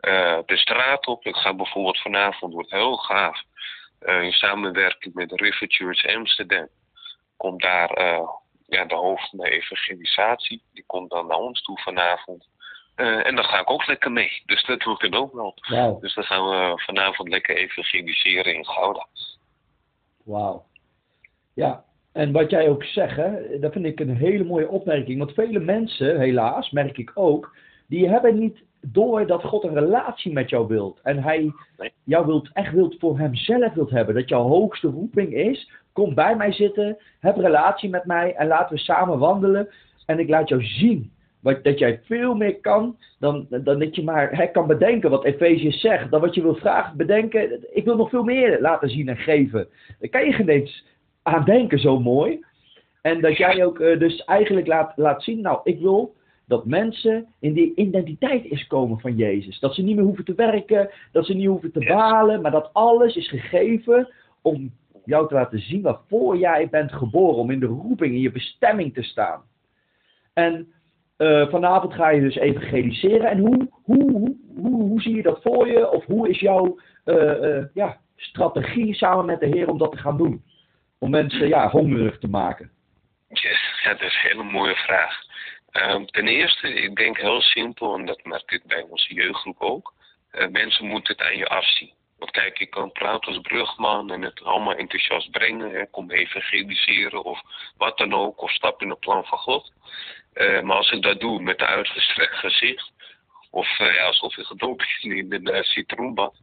Uh, 0.00 0.38
de 0.46 0.56
straat 0.56 1.06
op. 1.06 1.26
Ik 1.26 1.36
ga 1.36 1.54
bijvoorbeeld 1.54 2.00
vanavond, 2.00 2.52
wordt 2.52 2.70
heel 2.70 2.96
gaaf, 2.96 3.42
uh, 4.00 4.22
in 4.22 4.32
samenwerking 4.32 5.14
met 5.14 5.32
River 5.32 5.66
Church 5.68 6.06
Amsterdam, 6.06 6.68
komt 7.36 7.62
daar 7.62 7.90
ja, 8.68 8.84
de 8.84 8.94
hoofd 8.94 9.30
van 9.30 9.38
de 9.38 9.50
evangelisatie. 9.50 10.62
Die 10.72 10.84
komt 10.86 11.10
dan 11.10 11.26
naar 11.26 11.38
ons 11.38 11.62
toe 11.62 11.78
vanavond. 11.78 12.48
en 12.94 13.34
dan 13.34 13.44
ga 13.44 13.60
ik 13.60 13.70
ook 13.70 13.86
lekker 13.86 14.12
mee. 14.12 14.42
Dus 14.46 14.64
dat 14.64 14.80
doe 14.80 14.96
ik 14.98 15.14
ook 15.14 15.32
wel. 15.32 15.54
Wow. 15.68 16.00
Dus 16.00 16.14
dan 16.14 16.24
gaan 16.24 16.48
we 16.48 16.82
vanavond 16.82 17.28
lekker 17.28 17.56
evangeliseren 17.56 18.54
in 18.54 18.66
Gouda. 18.66 19.06
Wauw. 20.24 20.64
Ja, 21.54 21.84
en 22.12 22.32
wat 22.32 22.50
jij 22.50 22.68
ook 22.68 22.84
zegt, 22.84 23.16
hè, 23.16 23.58
dat 23.58 23.72
vind 23.72 23.84
ik 23.84 24.00
een 24.00 24.16
hele 24.16 24.44
mooie 24.44 24.68
opmerking. 24.68 25.18
Want 25.18 25.32
vele 25.32 25.58
mensen, 25.58 26.20
helaas, 26.20 26.70
merk 26.70 26.98
ik 26.98 27.10
ook, 27.14 27.56
die 27.86 28.08
hebben 28.08 28.38
niet 28.38 28.62
door 28.80 29.26
dat 29.26 29.44
God 29.44 29.64
een 29.64 29.74
relatie 29.74 30.32
met 30.32 30.50
jou 30.50 30.66
wilt. 30.66 31.00
En 31.02 31.22
hij 31.22 31.52
jou 32.04 32.26
wilt, 32.26 32.50
echt 32.52 32.72
wilt 32.72 32.96
voor 32.98 33.18
hemzelf 33.18 33.72
wilt 33.72 33.90
hebben. 33.90 34.14
Dat 34.14 34.28
jouw 34.28 34.42
hoogste 34.42 34.88
roeping 34.88 35.34
is. 35.34 35.70
Kom 35.98 36.14
bij 36.14 36.36
mij 36.36 36.52
zitten. 36.52 36.96
Heb 37.20 37.36
relatie 37.36 37.88
met 37.88 38.04
mij. 38.04 38.34
En 38.34 38.46
laten 38.46 38.76
we 38.76 38.82
samen 38.82 39.18
wandelen. 39.18 39.68
En 40.06 40.18
ik 40.18 40.28
laat 40.28 40.48
jou 40.48 40.64
zien. 40.64 41.12
Wat, 41.40 41.64
dat 41.64 41.78
jij 41.78 42.00
veel 42.04 42.34
meer 42.34 42.60
kan 42.60 42.96
dan, 43.18 43.46
dan 43.50 43.78
dat 43.78 43.94
je 43.96 44.02
maar 44.02 44.36
hè, 44.36 44.46
kan 44.46 44.66
bedenken 44.66 45.10
wat 45.10 45.24
Efeziërs 45.24 45.80
zegt. 45.80 46.10
Dan 46.10 46.20
wat 46.20 46.34
je 46.34 46.42
wil 46.42 46.54
vragen, 46.54 46.96
bedenken. 46.96 47.66
Ik 47.76 47.84
wil 47.84 47.96
nog 47.96 48.10
veel 48.10 48.22
meer 48.22 48.60
laten 48.60 48.88
zien 48.88 49.08
en 49.08 49.16
geven. 49.16 49.68
Daar 49.98 50.10
kan 50.10 50.24
je 50.24 50.32
geen 50.32 50.48
eens 50.48 50.84
aan 51.22 51.44
denken, 51.44 51.78
zo 51.78 52.00
mooi. 52.00 52.44
En 53.02 53.20
dat 53.20 53.36
jij 53.36 53.64
ook 53.64 53.78
uh, 53.78 53.98
dus 53.98 54.24
eigenlijk 54.24 54.66
laat, 54.66 54.92
laat 54.96 55.22
zien, 55.22 55.40
nou, 55.40 55.60
ik 55.64 55.80
wil 55.80 56.14
dat 56.46 56.66
mensen 56.66 57.26
in 57.40 57.52
die 57.52 57.72
identiteit 57.74 58.44
is 58.44 58.66
komen 58.66 59.00
van 59.00 59.16
Jezus. 59.16 59.60
Dat 59.60 59.74
ze 59.74 59.82
niet 59.82 59.96
meer 59.96 60.04
hoeven 60.04 60.24
te 60.24 60.34
werken, 60.34 60.90
dat 61.12 61.26
ze 61.26 61.34
niet 61.34 61.46
hoeven 61.46 61.72
te 61.72 61.84
balen, 61.84 62.40
maar 62.40 62.50
dat 62.50 62.70
alles 62.72 63.16
is 63.16 63.28
gegeven 63.28 64.08
om 64.42 64.72
jou 65.08 65.28
te 65.28 65.34
laten 65.34 65.58
zien 65.58 65.82
waarvoor 65.82 66.36
jij 66.36 66.68
bent 66.68 66.92
geboren, 66.92 67.38
om 67.38 67.50
in 67.50 67.60
de 67.60 67.66
roeping, 67.66 68.14
in 68.14 68.20
je 68.20 68.32
bestemming 68.32 68.94
te 68.94 69.02
staan. 69.02 69.42
En 70.32 70.72
uh, 71.18 71.48
vanavond 71.48 71.94
ga 71.94 72.08
je 72.08 72.20
dus 72.20 72.36
evangeliseren. 72.36 73.30
En 73.30 73.38
hoe, 73.38 73.68
hoe, 73.82 74.36
hoe, 74.56 74.82
hoe, 74.82 75.00
zie 75.00 75.16
je 75.16 75.22
dat 75.22 75.42
voor 75.42 75.68
je? 75.68 75.90
Of 75.90 76.04
hoe 76.04 76.28
is 76.28 76.40
jouw 76.40 76.78
uh, 77.04 77.40
uh, 77.40 77.64
ja, 77.74 78.00
strategie 78.16 78.94
samen 78.94 79.24
met 79.24 79.40
de 79.40 79.46
Heer 79.46 79.68
om 79.68 79.78
dat 79.78 79.90
te 79.90 79.98
gaan 79.98 80.16
doen? 80.16 80.42
Om 80.98 81.10
mensen 81.10 81.48
ja, 81.48 81.70
hongerig 81.70 82.18
te 82.18 82.28
maken. 82.28 82.70
Yes, 83.28 83.80
dat 83.84 84.00
is 84.00 84.14
een 84.14 84.30
hele 84.30 84.50
mooie 84.50 84.76
vraag. 84.76 85.26
Um, 85.72 86.06
ten 86.06 86.28
eerste, 86.28 86.74
ik 86.74 86.96
denk 86.96 87.18
heel 87.18 87.40
simpel, 87.40 87.94
en 87.94 88.06
dat 88.06 88.24
merk 88.24 88.50
ik 88.50 88.62
bij 88.66 88.86
onze 88.90 89.14
jeugdgroep 89.14 89.60
ook. 89.60 89.94
Mensen 90.50 90.86
moeten 90.86 91.16
het 91.16 91.26
aan 91.26 91.36
je 91.36 91.46
afzien. 91.46 91.92
Want 92.18 92.30
kijk, 92.30 92.58
ik 92.58 92.70
kan 92.70 92.92
praten 92.92 93.32
als 93.32 93.40
brugman 93.40 94.10
en 94.10 94.22
het 94.22 94.44
allemaal 94.44 94.74
enthousiast 94.74 95.30
brengen. 95.30 95.70
Hè, 95.70 95.86
kom 95.86 96.10
evangeliseren 96.10 97.24
of 97.24 97.40
wat 97.76 97.98
dan 97.98 98.14
ook. 98.14 98.42
Of 98.42 98.50
stap 98.50 98.82
in 98.82 98.90
het 98.90 99.00
plan 99.00 99.24
van 99.24 99.38
God. 99.38 99.72
Uh, 100.34 100.60
maar 100.60 100.76
als 100.76 100.90
ik 100.90 101.02
dat 101.02 101.20
doe 101.20 101.42
met 101.42 101.60
een 101.60 101.66
uitgestrekt 101.66 102.34
gezicht. 102.34 102.92
Of 103.50 103.78
uh, 103.78 103.94
ja, 103.94 104.04
alsof 104.06 104.36
je 104.36 104.44
gedoopt 104.44 104.82
is 104.82 105.02
in 105.02 105.46
een 105.46 105.64
citroenbad. 105.64 106.34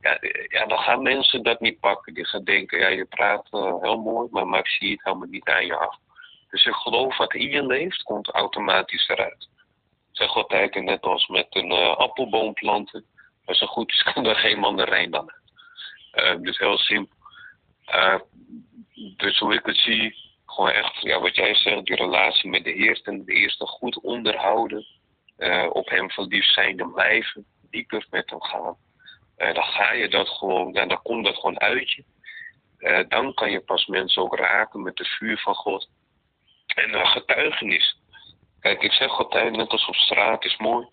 Ja, 0.00 0.18
ja, 0.48 0.66
dan 0.66 0.78
gaan 0.78 1.02
mensen 1.02 1.42
dat 1.42 1.60
niet 1.60 1.80
pakken. 1.80 2.14
Die 2.14 2.26
gaan 2.26 2.44
denken, 2.44 2.78
ja, 2.78 2.88
je 2.88 3.04
praat 3.04 3.48
heel 3.50 4.00
mooi, 4.00 4.28
maar, 4.30 4.46
maar 4.46 4.60
ik 4.60 4.68
zie 4.68 4.90
het 4.90 5.04
helemaal 5.04 5.28
niet 5.28 5.48
aan 5.48 5.66
je 5.66 5.76
af. 5.76 5.96
Dus 6.50 6.66
ik 6.66 6.74
geloof 6.74 7.16
wat 7.16 7.34
in 7.34 7.50
je 7.50 7.66
leeft, 7.66 8.02
komt 8.02 8.30
automatisch 8.30 9.08
eruit. 9.08 9.48
Ik 10.12 10.20
zeg 10.20 10.36
altijd, 10.36 10.74
net 10.74 11.02
als 11.02 11.26
met 11.26 11.46
een 11.50 11.72
appelboom 11.72 12.52
planten. 12.52 13.04
Als 13.44 13.60
het 13.60 13.68
goed 13.68 13.92
is, 13.92 14.02
kan 14.02 14.26
er 14.26 14.36
geen 14.36 14.58
mandarijn 14.58 15.10
dan. 15.10 15.32
Uh, 16.14 16.34
dus 16.40 16.58
heel 16.58 16.78
simpel. 16.78 17.16
Uh, 17.94 18.18
dus 19.16 19.38
hoe 19.38 19.54
ik 19.54 19.66
het 19.66 19.76
zie, 19.76 20.16
gewoon 20.46 20.70
echt, 20.70 21.00
ja, 21.00 21.20
wat 21.20 21.34
jij 21.34 21.54
zegt, 21.54 21.84
die 21.84 21.96
relatie 21.96 22.50
met 22.50 22.64
de 22.64 22.70
Heer 22.70 23.02
ten 23.02 23.22
eerste 23.26 23.66
goed 23.66 24.00
onderhouden. 24.00 24.86
eh, 25.36 25.66
op 25.72 25.88
hem 25.88 26.10
verliefd 26.10 26.52
zijn 26.52 26.80
en 26.80 26.92
blijven, 26.92 27.46
dieper 27.70 28.06
met 28.10 28.30
hem 28.30 28.42
gaan. 28.42 28.76
dan 29.36 29.64
ga 29.64 29.92
je 29.92 30.08
dat 30.08 30.28
gewoon, 30.28 30.74
en 30.74 30.88
dan 30.88 31.02
komt 31.02 31.24
dat 31.24 31.34
gewoon 31.34 31.60
uit 31.60 31.92
je. 31.92 32.04
dan 33.08 33.34
kan 33.34 33.50
je 33.50 33.60
pas 33.60 33.86
mensen 33.86 34.22
ook 34.22 34.36
raken 34.36 34.82
met 34.82 34.98
het 34.98 35.08
vuur 35.08 35.38
van 35.38 35.54
God. 35.54 35.88
En 36.66 37.06
getuigenis. 37.06 37.98
Kijk, 38.60 38.82
ik 38.82 38.92
zeg 38.92 39.18
altijd, 39.18 39.56
net 39.56 39.70
als 39.70 39.88
op 39.88 39.94
straat 39.94 40.44
is 40.44 40.56
mooi. 40.56 40.86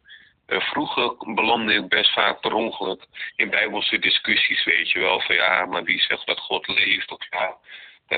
Vroeger 0.60 1.34
belandde 1.34 1.74
ik 1.74 1.88
best 1.88 2.13
vaak 2.13 2.39
per 2.39 2.53
ongeluk 2.53 3.05
in 3.36 3.50
bijbelse 3.50 4.00
discussies, 4.00 4.63
weet 4.63 4.91
je 4.91 5.00
wel. 5.00 5.22
Van 5.22 5.36
ja, 5.36 5.65
maar 5.65 5.84
wie 5.84 6.01
zegt 6.01 6.25
dat 6.25 6.39
God 6.39 6.67
leeft? 6.67 7.12
Of 7.12 7.27
ja, 7.29 7.58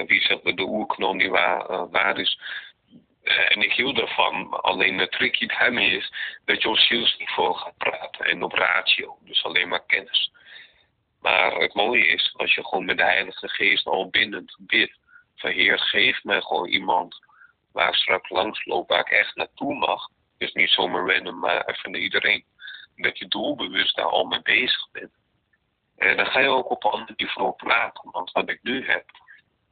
wie 0.05 0.21
zegt 0.21 0.43
dat 0.43 0.57
de 0.57 0.63
oerknol 0.63 1.13
niet 1.13 1.29
waar, 1.29 1.89
waar 1.89 2.19
is? 2.19 2.39
Eh, 3.23 3.55
en 3.55 3.61
ik 3.61 3.73
hield 3.73 3.99
ervan. 3.99 4.61
Alleen 4.61 4.97
het 4.97 5.11
trickje 5.11 5.47
daarmee 5.47 5.97
is 5.97 6.13
dat 6.45 6.61
je 6.61 6.69
op 6.69 6.77
zielsniveau 6.77 7.55
gaat 7.55 7.77
praten 7.77 8.25
en 8.25 8.43
op 8.43 8.53
ratio. 8.53 9.17
Dus 9.21 9.43
alleen 9.43 9.67
maar 9.67 9.85
kennis. 9.85 10.31
Maar 11.21 11.55
het 11.55 11.73
mooie 11.73 12.07
is, 12.07 12.33
als 12.37 12.53
je 12.53 12.65
gewoon 12.65 12.85
met 12.85 12.97
de 12.97 13.03
Heilige 13.03 13.47
Geest 13.47 13.85
al 13.85 14.09
binnen 14.09 14.45
bidt. 14.57 14.97
Van 15.35 15.51
Heer, 15.51 15.79
geef 15.79 16.23
mij 16.23 16.41
gewoon 16.41 16.67
iemand 16.67 17.19
waar 17.71 17.89
ik 17.89 17.95
straks 17.95 18.29
langs 18.29 18.65
loop, 18.65 18.89
waar 18.89 18.99
ik 18.99 19.09
echt 19.09 19.35
naartoe 19.35 19.73
mag. 19.73 20.09
Dus 20.43 20.53
niet 20.53 20.69
zomaar 20.69 21.13
random, 21.13 21.39
maar 21.39 21.65
even 21.65 21.95
iedereen. 21.95 22.45
Dat 22.95 23.17
je 23.17 23.27
doelbewust 23.27 23.95
daar 23.95 24.05
al 24.05 24.25
mee 24.25 24.41
bezig 24.41 24.91
bent. 24.91 25.11
En 25.97 26.17
dan 26.17 26.25
ga 26.25 26.39
je 26.39 26.47
ook 26.47 26.69
op 26.69 26.83
een 26.83 26.91
ander 26.91 27.13
niveau 27.17 27.53
praten. 27.53 28.11
Want 28.11 28.31
wat 28.31 28.49
ik 28.49 28.59
nu 28.63 28.85
heb, 28.85 29.05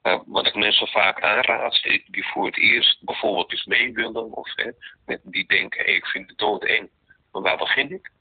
uh, 0.03 0.19
wat 0.25 0.47
ik 0.47 0.55
mensen 0.55 0.87
vaak 0.87 1.21
aanraad, 1.21 1.81
die 2.07 2.27
voor 2.27 2.45
het 2.45 2.57
eerst 2.57 3.03
bijvoorbeeld 3.03 3.51
eens 3.51 3.65
mee 3.65 3.93
willen, 3.93 4.31
of 4.31 4.51
hè, 4.55 4.71
die 5.23 5.47
denken, 5.47 5.95
ik 5.95 6.05
vind 6.05 6.29
het 6.29 6.37
doodeng. 6.37 6.89
Maar 7.31 7.41
waar 7.41 7.57
begin 7.57 7.91
ik? 7.91 8.11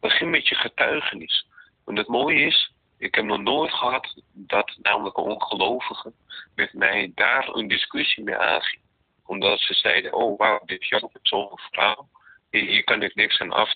Begin 0.00 0.30
met 0.30 0.48
je 0.48 0.54
getuigenis. 0.54 1.46
Want 1.84 1.98
het 1.98 2.08
mooie 2.08 2.40
is, 2.40 2.72
ik 2.98 3.14
heb 3.14 3.24
nog 3.24 3.40
nooit 3.40 3.72
gehad 3.72 4.22
dat 4.32 4.76
namelijk 4.82 5.16
ongelovigen 5.16 6.14
met 6.54 6.72
mij 6.72 7.12
daar 7.14 7.48
een 7.48 7.68
discussie 7.68 8.24
mee 8.24 8.36
aanging. 8.36 8.80
Omdat 9.26 9.58
ze 9.58 9.74
zeiden, 9.74 10.12
oh 10.12 10.38
wauw, 10.38 10.60
dit 10.64 10.80
is 10.80 10.88
zo'n 11.22 11.50
vrouw, 11.70 12.08
hier, 12.50 12.66
hier 12.66 12.84
kan 12.84 13.02
ik 13.02 13.14
niks 13.14 13.40
aan 13.40 13.52
af. 13.52 13.74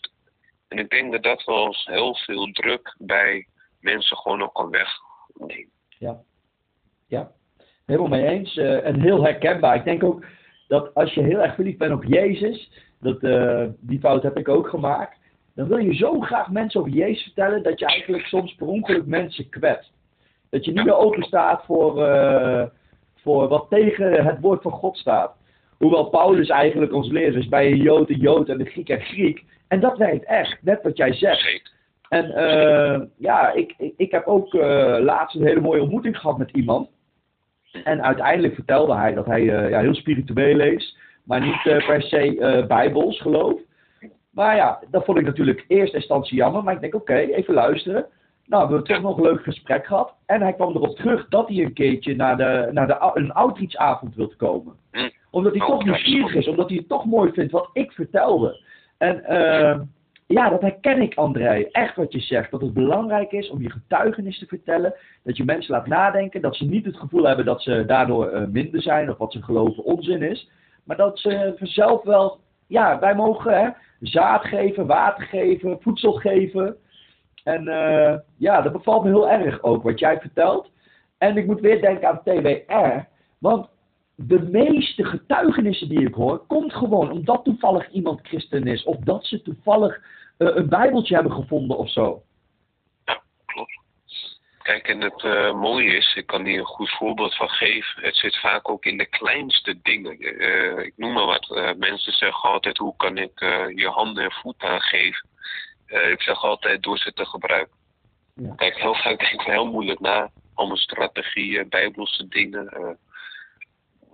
En 0.68 0.78
ik 0.78 0.90
denk 0.90 1.12
dat 1.12 1.22
dat 1.22 1.44
wel 1.44 1.66
eens 1.66 1.86
heel 1.86 2.14
veel 2.14 2.46
druk 2.52 2.94
bij 2.98 3.46
mensen 3.80 4.16
gewoon 4.16 4.42
ook 4.42 4.54
kan 4.54 4.70
wegnemen. 4.70 5.70
Ja, 5.98 6.20
ja 7.06 7.32
helemaal 7.90 8.18
mee 8.18 8.26
eens. 8.26 8.56
Uh, 8.56 8.86
en 8.86 9.00
heel 9.00 9.22
herkenbaar. 9.22 9.74
Ik 9.74 9.84
denk 9.84 10.04
ook 10.04 10.24
dat 10.68 10.94
als 10.94 11.14
je 11.14 11.22
heel 11.22 11.42
erg 11.42 11.54
verliefd 11.54 11.78
bent 11.78 11.92
op 11.92 12.04
Jezus, 12.04 12.70
dat, 13.00 13.22
uh, 13.22 13.64
die 13.80 14.00
fout 14.00 14.22
heb 14.22 14.36
ik 14.36 14.48
ook 14.48 14.68
gemaakt, 14.68 15.18
dan 15.54 15.68
wil 15.68 15.78
je 15.78 15.94
zo 15.94 16.20
graag 16.20 16.50
mensen 16.50 16.80
over 16.80 16.92
Jezus 16.92 17.22
vertellen 17.22 17.62
dat 17.62 17.78
je 17.78 17.86
eigenlijk 17.86 18.26
soms 18.26 18.54
per 18.54 18.66
ongeluk 18.66 19.06
mensen 19.06 19.48
kwetst. 19.48 19.92
Dat 20.50 20.64
je 20.64 20.72
niet 20.72 20.84
meer 20.84 20.96
open 20.96 21.22
staat 21.22 21.64
voor, 21.64 22.08
uh, 22.08 22.64
voor 23.14 23.48
wat 23.48 23.66
tegen 23.70 24.24
het 24.24 24.40
woord 24.40 24.62
van 24.62 24.72
God 24.72 24.96
staat. 24.96 25.36
Hoewel 25.80 26.08
Paulus 26.08 26.48
eigenlijk 26.48 26.92
ons 26.92 27.10
leert 27.10 27.34
is 27.34 27.48
bij 27.48 27.70
een 27.70 27.76
Jood 27.76 28.10
een 28.10 28.18
Jood 28.18 28.48
en 28.48 28.60
een 28.60 28.66
Griek 28.66 28.88
en 28.88 29.00
Griek. 29.00 29.44
En 29.68 29.80
dat 29.80 29.98
werkt 29.98 30.24
echt, 30.24 30.58
net 30.62 30.82
wat 30.82 30.96
jij 30.96 31.12
zegt. 31.12 31.72
En 32.08 32.30
uh, 32.30 33.00
ja, 33.16 33.52
ik, 33.52 33.74
ik, 33.78 33.94
ik, 33.96 34.10
heb 34.10 34.26
ook 34.26 34.54
uh, 34.54 34.96
laatst 34.98 35.36
een 35.36 35.46
hele 35.46 35.60
mooie 35.60 35.80
ontmoeting 35.80 36.18
gehad 36.18 36.38
met 36.38 36.50
iemand. 36.50 36.88
En 37.84 38.02
uiteindelijk 38.02 38.54
vertelde 38.54 38.94
hij 38.94 39.14
dat 39.14 39.26
hij 39.26 39.42
uh, 39.42 39.70
ja, 39.70 39.80
heel 39.80 39.94
spiritueel 39.94 40.60
is, 40.60 40.96
maar 41.24 41.40
niet 41.40 41.62
per 41.62 42.02
se 42.02 42.64
bijbels 42.68 43.20
geloof. 43.20 43.60
Maar 44.30 44.56
ja, 44.56 44.80
dat 44.90 45.04
vond 45.04 45.18
ik 45.18 45.24
natuurlijk 45.24 45.64
eerst 45.68 45.94
instantie 45.94 46.36
jammer. 46.36 46.64
Maar 46.64 46.74
ik 46.74 46.80
denk, 46.80 46.94
oké, 46.94 47.12
okay, 47.12 47.24
even 47.24 47.54
luisteren. 47.54 48.06
Nou, 48.46 48.66
we 48.66 48.74
hebben 48.74 48.94
toch 48.94 49.02
nog 49.02 49.16
een 49.16 49.22
leuk 49.22 49.42
gesprek 49.42 49.86
gehad. 49.86 50.14
En 50.26 50.42
hij 50.42 50.52
kwam 50.52 50.74
erop 50.74 50.96
terug 50.96 51.28
dat 51.28 51.48
hij 51.48 51.56
een 51.56 51.72
keertje 51.72 52.16
naar, 52.16 52.36
de, 52.36 52.68
naar 52.72 52.86
de, 52.86 53.10
een 53.14 53.32
outreachavond 53.32 54.14
wil 54.14 54.32
komen. 54.36 54.74
Omdat 55.30 55.54
hij 55.54 55.66
toch 55.66 55.84
nieuwsgierig 55.84 56.34
is, 56.34 56.48
omdat 56.48 56.68
hij 56.68 56.78
het 56.78 56.88
toch 56.88 57.04
mooi 57.04 57.32
vindt 57.32 57.52
wat 57.52 57.70
ik 57.72 57.92
vertelde. 57.92 58.64
En 58.98 59.22
ja, 60.30 60.48
dat 60.48 60.60
herken 60.60 61.02
ik, 61.02 61.14
André. 61.14 61.68
Echt 61.72 61.96
wat 61.96 62.12
je 62.12 62.20
zegt. 62.20 62.50
Dat 62.50 62.60
het 62.60 62.72
belangrijk 62.72 63.32
is 63.32 63.50
om 63.50 63.62
je 63.62 63.70
getuigenis 63.70 64.38
te 64.38 64.46
vertellen. 64.46 64.94
Dat 65.22 65.36
je 65.36 65.44
mensen 65.44 65.74
laat 65.74 65.86
nadenken. 65.86 66.40
Dat 66.40 66.56
ze 66.56 66.64
niet 66.64 66.84
het 66.84 66.96
gevoel 66.96 67.24
hebben 67.24 67.44
dat 67.44 67.62
ze 67.62 67.84
daardoor 67.86 68.32
uh, 68.32 68.46
minder 68.46 68.82
zijn. 68.82 69.10
Of 69.10 69.18
wat 69.18 69.32
ze 69.32 69.42
geloven 69.42 69.84
onzin 69.84 70.22
is. 70.22 70.50
Maar 70.84 70.96
dat 70.96 71.18
ze 71.18 71.54
vanzelf 71.56 72.02
wel. 72.02 72.40
Ja, 72.66 72.98
wij 72.98 73.14
mogen 73.14 73.58
hè, 73.60 73.68
zaad 74.00 74.44
geven, 74.44 74.86
water 74.86 75.24
geven, 75.24 75.78
voedsel 75.80 76.12
geven. 76.12 76.76
En 77.44 77.68
uh, 77.68 78.14
ja, 78.36 78.60
dat 78.60 78.72
bevalt 78.72 79.04
me 79.04 79.08
heel 79.08 79.30
erg 79.30 79.62
ook 79.62 79.82
wat 79.82 79.98
jij 79.98 80.20
vertelt. 80.20 80.70
En 81.18 81.36
ik 81.36 81.46
moet 81.46 81.60
weer 81.60 81.80
denken 81.80 82.08
aan 82.08 82.22
TWR. 82.24 83.08
Want 83.38 83.68
de 84.26 84.40
meeste 84.40 85.04
getuigenissen 85.04 85.88
die 85.88 86.06
ik 86.06 86.14
hoor, 86.14 86.46
komt 86.46 86.74
gewoon 86.74 87.10
omdat 87.10 87.44
toevallig 87.44 87.90
iemand 87.90 88.20
christen 88.22 88.66
is. 88.66 88.84
Of 88.84 88.96
dat 88.96 89.26
ze 89.26 89.42
toevallig 89.42 89.96
uh, 90.38 90.48
een 90.54 90.68
bijbeltje 90.68 91.14
hebben 91.14 91.32
gevonden 91.32 91.78
of 91.78 91.90
zo. 91.90 92.22
Ja, 93.04 93.22
klopt. 93.46 93.78
Kijk, 94.62 94.88
en 94.88 95.00
het 95.00 95.22
uh, 95.22 95.60
mooie 95.60 95.96
is, 95.96 96.14
ik 96.14 96.26
kan 96.26 96.44
hier 96.44 96.58
een 96.58 96.64
goed 96.64 96.90
voorbeeld 96.90 97.36
van 97.36 97.48
geven. 97.48 98.02
Het 98.02 98.16
zit 98.16 98.36
vaak 98.36 98.68
ook 98.68 98.84
in 98.84 98.98
de 98.98 99.06
kleinste 99.06 99.78
dingen. 99.82 100.16
Uh, 100.42 100.78
ik 100.78 100.92
noem 100.96 101.12
maar 101.12 101.26
wat. 101.26 101.76
mensen 101.76 102.12
zeggen 102.12 102.50
altijd, 102.50 102.78
hoe 102.78 102.96
kan 102.96 103.18
ik 103.18 103.40
je 103.74 103.88
handen 103.88 104.24
en 104.24 104.32
voeten 104.32 104.68
aangeven? 104.68 105.28
ik 105.86 106.22
zeg 106.22 106.44
altijd, 106.44 106.82
door 106.82 106.98
ze 106.98 107.12
te 107.12 107.26
gebruiken. 107.26 107.76
Ja. 108.34 108.54
Kijk, 108.56 108.76
heel 108.76 108.94
vaak 108.94 109.18
denk 109.18 109.32
ik 109.32 109.40
heel 109.40 109.66
moeilijk 109.66 110.00
na. 110.00 110.30
Allemaal 110.54 110.76
strategieën, 110.76 111.68
bijbelse 111.68 112.28
dingen 112.28 112.98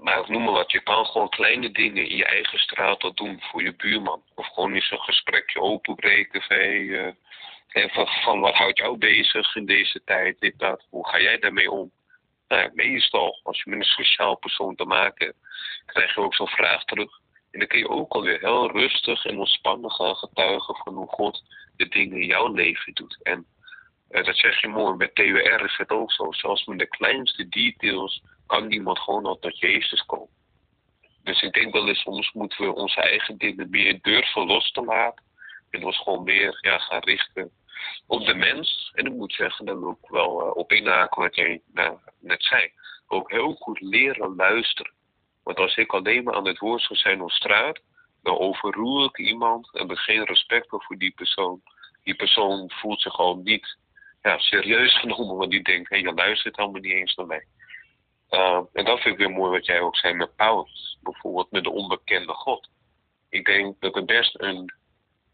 maar 0.06 0.30
noem 0.30 0.42
maar 0.44 0.52
wat, 0.52 0.72
je 0.72 0.80
kan 0.80 1.06
gewoon 1.06 1.28
kleine 1.28 1.70
dingen 1.70 2.08
in 2.08 2.16
je 2.16 2.24
eigen 2.24 2.58
straat 2.58 3.02
al 3.02 3.14
doen 3.14 3.40
voor 3.40 3.62
je 3.62 3.74
buurman. 3.74 4.22
Of 4.34 4.46
gewoon 4.46 4.74
eens 4.74 4.90
een 4.90 5.00
gesprekje 5.00 5.60
openbreken 5.60 6.42
van, 6.42 6.56
hey, 6.56 6.80
uh, 6.80 7.12
van, 7.92 8.06
van, 8.06 8.40
wat 8.40 8.54
houdt 8.54 8.78
jou 8.78 8.98
bezig 8.98 9.56
in 9.56 9.66
deze 9.66 10.02
tijd, 10.04 10.40
dit, 10.40 10.58
dat. 10.58 10.86
Hoe 10.90 11.08
ga 11.08 11.20
jij 11.20 11.38
daarmee 11.38 11.70
om? 11.70 11.90
Nou 12.48 12.62
ja, 12.62 12.70
meestal, 12.74 13.40
als 13.42 13.62
je 13.62 13.70
met 13.70 13.78
een 13.78 13.84
sociaal 13.84 14.36
persoon 14.36 14.74
te 14.74 14.84
maken 14.84 15.26
hebt, 15.26 15.38
krijg 15.86 16.14
je 16.14 16.20
ook 16.20 16.34
zo'n 16.34 16.48
vraag 16.48 16.84
terug. 16.84 17.20
En 17.50 17.58
dan 17.58 17.68
kun 17.68 17.78
je 17.78 17.88
ook 17.88 18.12
alweer 18.12 18.40
heel 18.40 18.70
rustig 18.70 19.24
en 19.24 19.38
ontspannen 19.38 19.90
gaan 19.90 20.16
getuigen 20.16 20.76
van 20.76 20.94
hoe 20.94 21.08
God 21.08 21.42
de 21.76 21.88
dingen 21.88 22.20
in 22.20 22.26
jouw 22.26 22.52
leven 22.52 22.94
doet. 22.94 23.18
En 23.22 23.46
uh, 24.10 24.24
dat 24.24 24.36
zeg 24.36 24.60
je 24.60 24.68
mooi, 24.68 24.96
met 24.96 25.14
TWR 25.14 25.64
is 25.64 25.76
het 25.76 25.90
ook 25.90 26.12
zo. 26.12 26.32
Zelfs 26.32 26.64
met 26.64 26.78
de 26.78 26.88
kleinste 26.88 27.48
details 27.48 28.22
kan 28.46 28.66
niemand 28.66 28.98
gewoon 28.98 29.26
al 29.26 29.38
tot 29.38 29.58
Jezus 29.58 30.04
komen. 30.06 30.34
Dus 31.22 31.42
ik 31.42 31.52
denk 31.52 31.72
wel 31.72 31.88
eens, 31.88 32.00
soms 32.00 32.32
moeten 32.32 32.64
we 32.64 32.74
onze 32.74 33.00
eigen 33.00 33.38
dingen 33.38 33.70
meer 33.70 33.98
durven 34.02 34.46
los 34.46 34.70
te 34.70 34.84
laten. 34.84 35.24
En 35.70 35.84
ons 35.84 35.98
gewoon 35.98 36.24
meer 36.24 36.58
ja, 36.60 36.78
gaan 36.78 37.02
richten 37.02 37.50
op 38.06 38.24
de 38.24 38.34
mens. 38.34 38.90
En 38.94 39.06
ik 39.06 39.12
moet 39.12 39.32
zeggen, 39.32 39.64
dan 39.64 39.84
ook 39.84 40.08
wel 40.08 40.46
uh, 40.46 40.56
op 40.56 40.72
inhaken 40.72 41.22
wat 41.22 41.34
jij 41.34 41.60
nou, 41.72 41.98
net 42.20 42.42
zei. 42.42 42.70
Ook 43.06 43.30
heel 43.30 43.52
goed 43.54 43.80
leren 43.80 44.34
luisteren. 44.36 44.92
Want 45.42 45.58
als 45.58 45.76
ik 45.76 45.92
alleen 45.92 46.24
maar 46.24 46.34
aan 46.34 46.46
het 46.46 46.58
woord 46.58 46.82
zou 46.82 46.98
zijn 46.98 47.22
op 47.22 47.30
straat, 47.30 47.80
dan 48.22 48.38
overroer 48.38 49.04
ik 49.04 49.18
iemand 49.18 49.74
en 49.74 49.88
heb 49.88 49.96
geen 49.96 50.24
respect 50.24 50.66
voor 50.68 50.98
die 50.98 51.12
persoon. 51.14 51.62
Die 52.02 52.14
persoon 52.14 52.70
voelt 52.70 53.00
zich 53.00 53.18
al 53.18 53.36
niet 53.36 53.78
ja, 54.22 54.38
serieus 54.38 55.00
genomen, 55.00 55.36
want 55.36 55.50
die 55.50 55.62
denkt, 55.62 55.88
hé, 55.88 55.96
hey, 55.96 56.08
je 56.08 56.14
luistert 56.14 56.56
allemaal 56.56 56.80
niet 56.80 56.92
eens 56.92 57.14
naar 57.14 57.26
mij. 57.26 57.46
Uh, 58.30 58.60
en 58.72 58.84
dat 58.84 59.00
vind 59.00 59.14
ik 59.14 59.26
weer 59.26 59.36
mooi 59.36 59.50
wat 59.50 59.66
jij 59.66 59.80
ook 59.80 59.96
zei 59.96 60.14
met 60.14 60.36
Paulus. 60.36 60.98
Bijvoorbeeld 61.00 61.50
met 61.50 61.64
de 61.64 61.70
onbekende 61.70 62.32
God. 62.32 62.68
Ik 63.28 63.44
denk 63.44 63.80
dat 63.80 63.94
het 63.94 64.06
best 64.06 64.40
een 64.40 64.72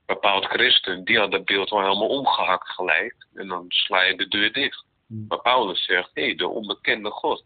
bepaald 0.07 0.45
christen, 0.45 1.05
die 1.05 1.19
had 1.19 1.31
dat 1.31 1.45
beeld 1.45 1.71
wel 1.71 1.81
helemaal 1.81 2.09
omgehakt 2.09 2.69
gelijk. 2.69 3.27
En 3.35 3.49
dan 3.49 3.65
sla 3.69 4.03
je 4.03 4.17
de 4.17 4.29
deur 4.29 4.53
dicht. 4.53 4.85
Hmm. 5.07 5.25
Maar 5.29 5.41
Paulus 5.41 5.85
zegt, 5.85 6.11
hé, 6.15 6.25
hey, 6.25 6.35
de 6.35 6.49
onbekende 6.49 7.11
God. 7.11 7.45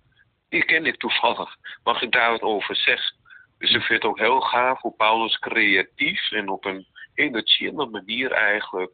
Die 0.48 0.64
ken 0.64 0.86
ik 0.86 0.96
toevallig. 0.96 1.56
Mag 1.82 2.02
ik 2.02 2.12
daar 2.12 2.30
wat 2.30 2.42
over 2.42 2.76
zeggen? 2.76 3.16
Dus 3.58 3.74
ik 3.74 3.82
vind 3.82 4.02
het 4.02 4.10
ook 4.10 4.18
heel 4.18 4.40
gaaf 4.40 4.80
hoe 4.80 4.94
Paulus 4.96 5.38
creatief 5.38 6.30
en 6.30 6.48
op 6.48 6.64
een 6.64 6.86
hele 7.14 7.42
chille 7.44 7.86
manier 7.86 8.32
eigenlijk 8.32 8.92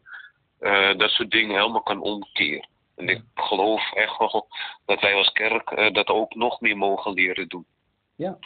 uh, 0.60 0.96
dat 0.96 1.10
soort 1.10 1.30
dingen 1.30 1.56
helemaal 1.56 1.82
kan 1.82 2.00
omkeren. 2.00 2.68
En 3.02 3.08
ik 3.08 3.22
geloof 3.34 3.92
echt 3.92 4.18
wel 4.18 4.46
dat 4.84 5.00
wij 5.00 5.14
als 5.14 5.32
kerk 5.32 5.70
uh, 5.70 5.92
dat 5.92 6.08
ook 6.08 6.34
nog 6.34 6.60
meer 6.60 6.76
mogen 6.76 7.12
leren 7.12 7.48
doen. 7.48 7.66
Ja, 8.14 8.38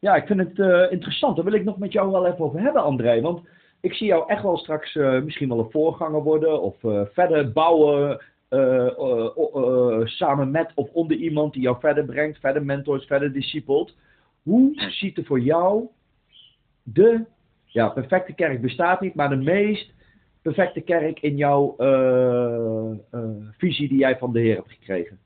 ja 0.00 0.14
ik 0.14 0.26
vind 0.26 0.40
het 0.40 0.58
uh, 0.58 0.92
interessant. 0.92 1.36
Daar 1.36 1.44
wil 1.44 1.54
ik 1.54 1.64
nog 1.64 1.78
met 1.78 1.92
jou 1.92 2.10
wel 2.10 2.26
even 2.26 2.44
over 2.44 2.60
hebben, 2.60 2.82
André. 2.82 3.20
Want 3.20 3.46
ik 3.80 3.94
zie 3.94 4.06
jou 4.06 4.28
echt 4.28 4.42
wel 4.42 4.56
straks 4.56 4.94
uh, 4.94 5.22
misschien 5.22 5.48
wel 5.48 5.58
een 5.58 5.70
voorganger 5.70 6.22
worden 6.22 6.62
of 6.62 6.76
verder 7.12 7.52
bouwen 7.52 8.22
samen 10.04 10.50
met 10.50 10.72
of 10.74 10.90
onder 10.90 11.16
iemand 11.16 11.52
die 11.52 11.62
jou 11.62 11.76
verder 11.80 12.04
brengt, 12.04 12.38
verder 12.38 12.64
mentors, 12.64 13.06
verder 13.06 13.32
discipelt. 13.32 13.94
Hoe 14.42 14.72
ziet 14.90 15.18
er 15.18 15.24
voor 15.24 15.40
jou 15.40 15.88
de 16.82 17.24
ja, 17.64 17.88
perfecte 17.88 18.32
kerk 18.32 18.60
bestaat 18.60 19.00
niet, 19.00 19.14
maar 19.14 19.28
de 19.28 19.36
meest 19.36 19.92
perfecte 20.44 20.80
kerk 20.80 21.20
in 21.20 21.36
jouw 21.36 21.74
eh, 21.78 22.90
eh, 23.10 23.48
visie 23.58 23.88
die 23.88 23.98
jij 23.98 24.18
van 24.18 24.32
de 24.32 24.40
Heer 24.40 24.54
hebt 24.54 24.70
gekregen? 24.70 25.20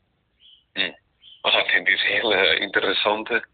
Hm. 0.72 0.92
Oh, 1.42 1.54
ik 1.54 1.66
vind 1.66 1.86
dit 1.86 2.00
heel 2.00 2.32
uh, 2.32 2.60
interessante. 2.60 3.44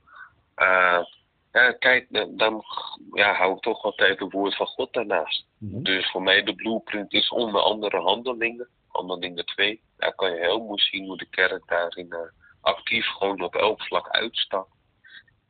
ja, 1.52 1.72
kijk, 1.78 2.06
dan 2.38 2.64
ja, 3.12 3.32
hou 3.32 3.54
ik 3.54 3.62
toch 3.62 3.82
altijd 3.82 4.18
het 4.18 4.32
woord 4.32 4.56
van 4.56 4.66
God 4.66 4.92
daarnaast. 4.92 5.46
Mhm. 5.58 5.82
Dus 5.82 6.10
voor 6.10 6.22
mij 6.22 6.42
de 6.42 6.54
blueprint 6.54 7.12
is 7.12 7.28
onder 7.28 7.60
andere 7.60 8.00
handelingen. 8.00 8.68
Handelingen 8.88 9.46
2. 9.46 9.80
Daar 9.96 10.14
kan 10.14 10.30
je 10.30 10.40
heel 10.40 10.64
mooi 10.64 10.82
zien 10.82 11.06
hoe 11.06 11.16
de 11.16 11.28
kerk 11.30 11.62
daarin 11.66 12.14
actief 12.60 13.06
gewoon 13.06 13.40
op 13.42 13.54
elk 13.54 13.82
vlak 13.82 14.08
uitstapt. 14.08 14.73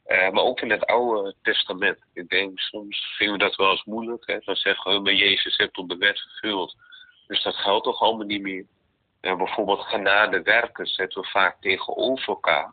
Uh, 0.07 0.31
maar 0.31 0.43
ook 0.43 0.61
in 0.61 0.71
het 0.71 0.87
Oude 0.87 1.35
Testament. 1.43 1.99
Ik 2.13 2.29
denk, 2.29 2.59
soms 2.59 3.15
vinden 3.17 3.39
we 3.39 3.45
dat 3.45 3.57
wel 3.57 3.71
eens 3.71 3.85
moeilijk. 3.85 4.27
Hè? 4.27 4.39
Dan 4.39 4.57
zeggen 4.57 4.93
we, 4.93 5.01
maar 5.01 5.13
Jezus 5.13 5.57
heeft 5.57 5.77
op 5.77 5.89
de 5.89 5.97
wet 5.97 6.21
vervuld. 6.21 6.77
Dus 7.27 7.43
dat 7.43 7.57
geldt 7.57 7.85
toch 7.85 8.01
allemaal 8.01 8.27
niet 8.27 8.43
meer. 8.43 8.67
En 9.21 9.37
bijvoorbeeld 9.37 9.81
genade 9.81 10.43
werken 10.43 10.87
zetten 10.87 11.23
we 11.23 11.29
vaak 11.29 11.61
tegenover 11.61 12.29
elkaar. 12.29 12.73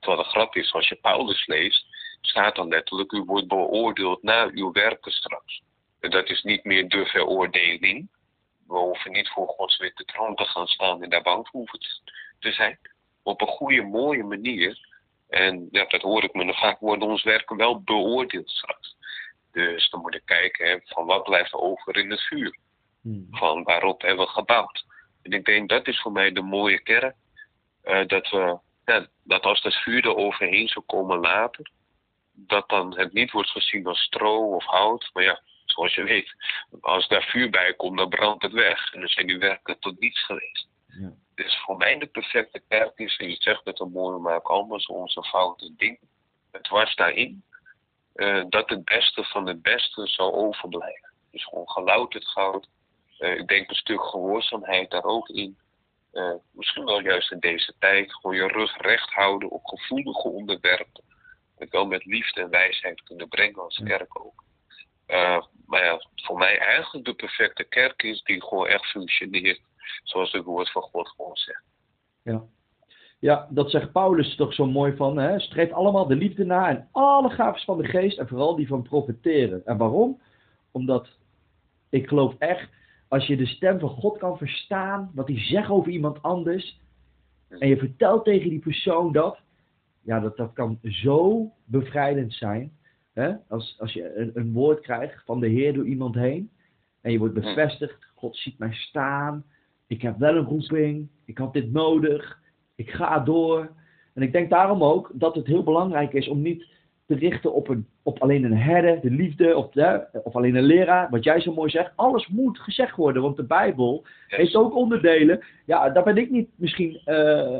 Terwijl 0.00 0.22
de 0.22 0.28
grap 0.28 0.56
is, 0.56 0.72
als 0.72 0.88
je 0.88 0.94
Paulus 0.94 1.46
leest, 1.46 1.86
staat 2.20 2.56
dan 2.56 2.68
letterlijk, 2.68 3.12
u 3.12 3.22
wordt 3.22 3.48
beoordeeld 3.48 4.22
naar 4.22 4.50
uw 4.52 4.72
werken 4.72 5.12
straks. 5.12 5.62
En 6.00 6.10
dat 6.10 6.28
is 6.28 6.42
niet 6.42 6.64
meer 6.64 6.88
de 6.88 7.06
veroordeling. 7.06 8.08
We 8.66 8.78
hoeven 8.78 9.12
niet 9.12 9.28
voor 9.28 9.48
Gods 9.48 9.78
witte 9.78 10.04
troon 10.04 10.34
te 10.34 10.44
gaan 10.44 10.66
staan 10.66 11.02
en 11.02 11.10
daar 11.10 11.22
bang 11.22 11.48
hoeven 11.50 11.78
te 12.38 12.52
zijn. 12.52 12.78
Op 13.22 13.40
een 13.40 13.46
goede, 13.46 13.82
mooie 13.82 14.24
manier 14.24 14.87
en 15.28 15.68
ja, 15.70 15.84
dat 15.84 16.02
hoor 16.02 16.24
ik 16.24 16.34
me. 16.34 16.54
Vaak 16.54 16.78
worden 16.78 17.08
ons 17.08 17.22
werken 17.22 17.56
wel 17.56 17.82
beoordeeld 17.82 18.50
straks. 18.50 18.96
Dus 19.52 19.90
dan 19.90 20.00
moet 20.00 20.14
ik 20.14 20.22
kijken 20.24 20.82
van 20.84 21.06
wat 21.06 21.22
blijft 21.22 21.52
er 21.52 21.58
over 21.58 21.96
in 21.96 22.10
het 22.10 22.20
vuur. 22.20 22.58
Hmm. 23.02 23.26
Van 23.30 23.62
waarop 23.62 24.02
hebben 24.02 24.26
we 24.26 24.32
gebouwd. 24.32 24.84
En 25.22 25.32
ik 25.32 25.44
denk 25.44 25.68
dat 25.68 25.86
is 25.86 26.00
voor 26.00 26.12
mij 26.12 26.32
de 26.32 26.42
mooie 26.42 26.82
kern. 26.82 27.14
Uh, 27.84 28.06
dat, 28.06 28.28
we, 28.30 28.58
ja, 28.84 29.06
dat 29.24 29.42
als 29.42 29.62
dat 29.62 29.74
vuur 29.74 30.04
er 30.04 30.16
overheen 30.16 30.68
zou 30.68 30.84
komen 30.84 31.18
later, 31.18 31.70
dat 32.32 32.68
dan 32.68 32.98
het 32.98 33.12
niet 33.12 33.30
wordt 33.30 33.50
gezien 33.50 33.86
als 33.86 34.00
stro 34.00 34.54
of 34.54 34.64
hout. 34.64 35.10
Maar 35.12 35.22
ja, 35.22 35.40
zoals 35.64 35.94
je 35.94 36.02
weet, 36.02 36.34
als 36.80 37.08
daar 37.08 37.22
vuur 37.22 37.50
bij 37.50 37.74
komt, 37.74 37.98
dan 37.98 38.08
brandt 38.08 38.42
het 38.42 38.52
weg. 38.52 38.92
En 38.92 39.00
dan 39.00 39.08
zijn 39.08 39.26
die 39.26 39.38
werken 39.38 39.78
tot 39.78 40.00
niets 40.00 40.24
geweest. 40.24 40.68
Dus 41.38 41.58
voor 41.58 41.76
mij 41.76 41.98
de 41.98 42.06
perfecte 42.06 42.62
kerk 42.68 42.98
is, 42.98 43.16
en 43.16 43.30
je 43.30 43.36
zegt 43.38 43.64
het 43.64 43.80
een 43.80 43.90
mooi, 43.90 44.18
maar 44.18 44.34
ook 44.34 44.48
allemaal 44.48 44.78
onze 44.86 45.22
foute 45.22 45.74
ding. 45.76 45.98
Het 46.50 46.68
was 46.68 46.94
daarin 46.94 47.42
uh, 48.14 48.44
dat 48.48 48.68
het 48.68 48.84
beste 48.84 49.24
van 49.24 49.46
het 49.46 49.62
beste 49.62 50.06
zou 50.06 50.32
overblijven. 50.32 51.10
Dus 51.30 51.44
gewoon 51.44 51.68
gelouterd 51.68 52.26
goud. 52.26 52.68
Uh, 53.18 53.36
ik 53.36 53.48
denk 53.48 53.70
een 53.70 53.76
stuk 53.76 54.02
gehoorzaamheid 54.02 54.90
daar 54.90 55.04
ook 55.04 55.28
in. 55.28 55.58
Uh, 56.12 56.34
misschien 56.52 56.84
wel 56.84 57.00
juist 57.00 57.32
in 57.32 57.40
deze 57.40 57.74
tijd. 57.78 58.14
Gewoon 58.14 58.36
je 58.36 58.46
rug 58.46 58.76
recht 58.76 59.10
houden 59.10 59.50
op 59.50 59.64
gevoelige 59.64 60.28
onderwerpen. 60.28 61.04
Het 61.58 61.70
wel 61.70 61.86
met 61.86 62.04
liefde 62.04 62.40
en 62.40 62.50
wijsheid 62.50 63.02
kunnen 63.02 63.28
brengen 63.28 63.62
als 63.62 63.80
kerk 63.84 64.20
ook. 64.20 64.44
maar 65.66 65.84
ja, 65.84 66.06
voor 66.14 66.38
mij 66.38 66.58
eigenlijk 66.58 67.04
de 67.04 67.14
perfecte 67.14 67.64
kerk 67.64 68.02
is 68.02 68.22
die 68.22 68.42
gewoon 68.42 68.66
echt 68.66 68.86
functioneert 68.86 69.60
zoals 70.02 70.32
het 70.32 70.44
woord 70.44 70.70
van 70.70 70.82
God 70.82 71.08
gewoon 71.08 71.36
zegt. 71.36 71.64
Ja. 72.22 72.44
Ja, 73.20 73.48
dat 73.50 73.70
zegt 73.70 73.92
Paulus 73.92 74.36
toch 74.36 74.54
zo 74.54 74.66
mooi 74.66 74.96
van. 74.96 75.18
Hè? 75.18 75.38
Streef 75.38 75.72
allemaal 75.72 76.06
de 76.06 76.16
liefde 76.16 76.44
na 76.44 76.68
en 76.68 76.88
alle 76.92 77.30
gaven 77.30 77.60
van 77.60 77.78
de 77.78 77.88
geest 77.88 78.18
en 78.18 78.28
vooral 78.28 78.56
die 78.56 78.66
van 78.66 78.82
profiteren. 78.82 79.66
En 79.66 79.76
waarom? 79.76 80.20
Omdat 80.70 81.08
ik 81.88 82.08
geloof 82.08 82.34
echt, 82.38 82.68
als 83.08 83.26
je 83.26 83.36
de 83.36 83.46
stem 83.46 83.78
van 83.78 83.88
God 83.88 84.18
kan 84.18 84.38
verstaan, 84.38 85.10
wat 85.14 85.28
hij 85.28 85.40
zegt 85.40 85.70
over 85.70 85.92
iemand 85.92 86.22
anders, 86.22 86.80
en 87.48 87.68
je 87.68 87.76
vertelt 87.76 88.24
tegen 88.24 88.50
die 88.50 88.58
persoon 88.58 89.12
dat, 89.12 89.38
ja, 90.02 90.20
dat, 90.20 90.36
dat 90.36 90.52
kan 90.52 90.78
zo 90.82 91.50
bevrijdend 91.64 92.32
zijn. 92.32 92.72
Hè? 93.12 93.34
Als, 93.48 93.76
als 93.78 93.92
je 93.92 94.16
een, 94.16 94.30
een 94.34 94.52
woord 94.52 94.80
krijgt 94.80 95.24
van 95.24 95.40
de 95.40 95.48
Heer 95.48 95.72
door 95.72 95.86
iemand 95.86 96.14
heen, 96.14 96.50
en 97.00 97.12
je 97.12 97.18
wordt 97.18 97.34
bevestigd, 97.34 98.06
God 98.14 98.36
ziet 98.36 98.58
mij 98.58 98.72
staan, 98.72 99.44
ik 99.88 100.02
heb 100.02 100.18
wel 100.18 100.36
een 100.36 100.44
roeping, 100.44 101.08
ik 101.24 101.38
had 101.38 101.52
dit 101.52 101.72
nodig, 101.72 102.38
ik 102.74 102.90
ga 102.90 103.18
door. 103.18 103.70
En 104.14 104.22
ik 104.22 104.32
denk 104.32 104.50
daarom 104.50 104.84
ook 104.84 105.10
dat 105.14 105.34
het 105.34 105.46
heel 105.46 105.62
belangrijk 105.62 106.12
is 106.12 106.28
om 106.28 106.42
niet 106.42 106.66
te 107.06 107.14
richten 107.14 107.54
op, 107.54 107.68
een, 107.68 107.86
op 108.02 108.18
alleen 108.18 108.44
een 108.44 108.56
herder, 108.56 109.00
de 109.00 109.10
liefde, 109.10 109.56
of, 109.56 109.70
de, 109.70 110.06
of 110.24 110.36
alleen 110.36 110.54
een 110.54 110.64
leraar, 110.64 111.10
wat 111.10 111.24
jij 111.24 111.40
zo 111.40 111.52
mooi 111.52 111.70
zegt. 111.70 111.92
Alles 111.96 112.26
moet 112.26 112.58
gezegd 112.58 112.96
worden, 112.96 113.22
want 113.22 113.36
de 113.36 113.44
Bijbel 113.44 114.04
heeft 114.26 114.54
ook 114.54 114.74
onderdelen. 114.74 115.40
Ja, 115.66 115.90
daar 115.90 116.04
ben 116.04 116.16
ik 116.16 116.30
niet 116.30 116.48
misschien. 116.56 117.00
Uh, 117.06 117.58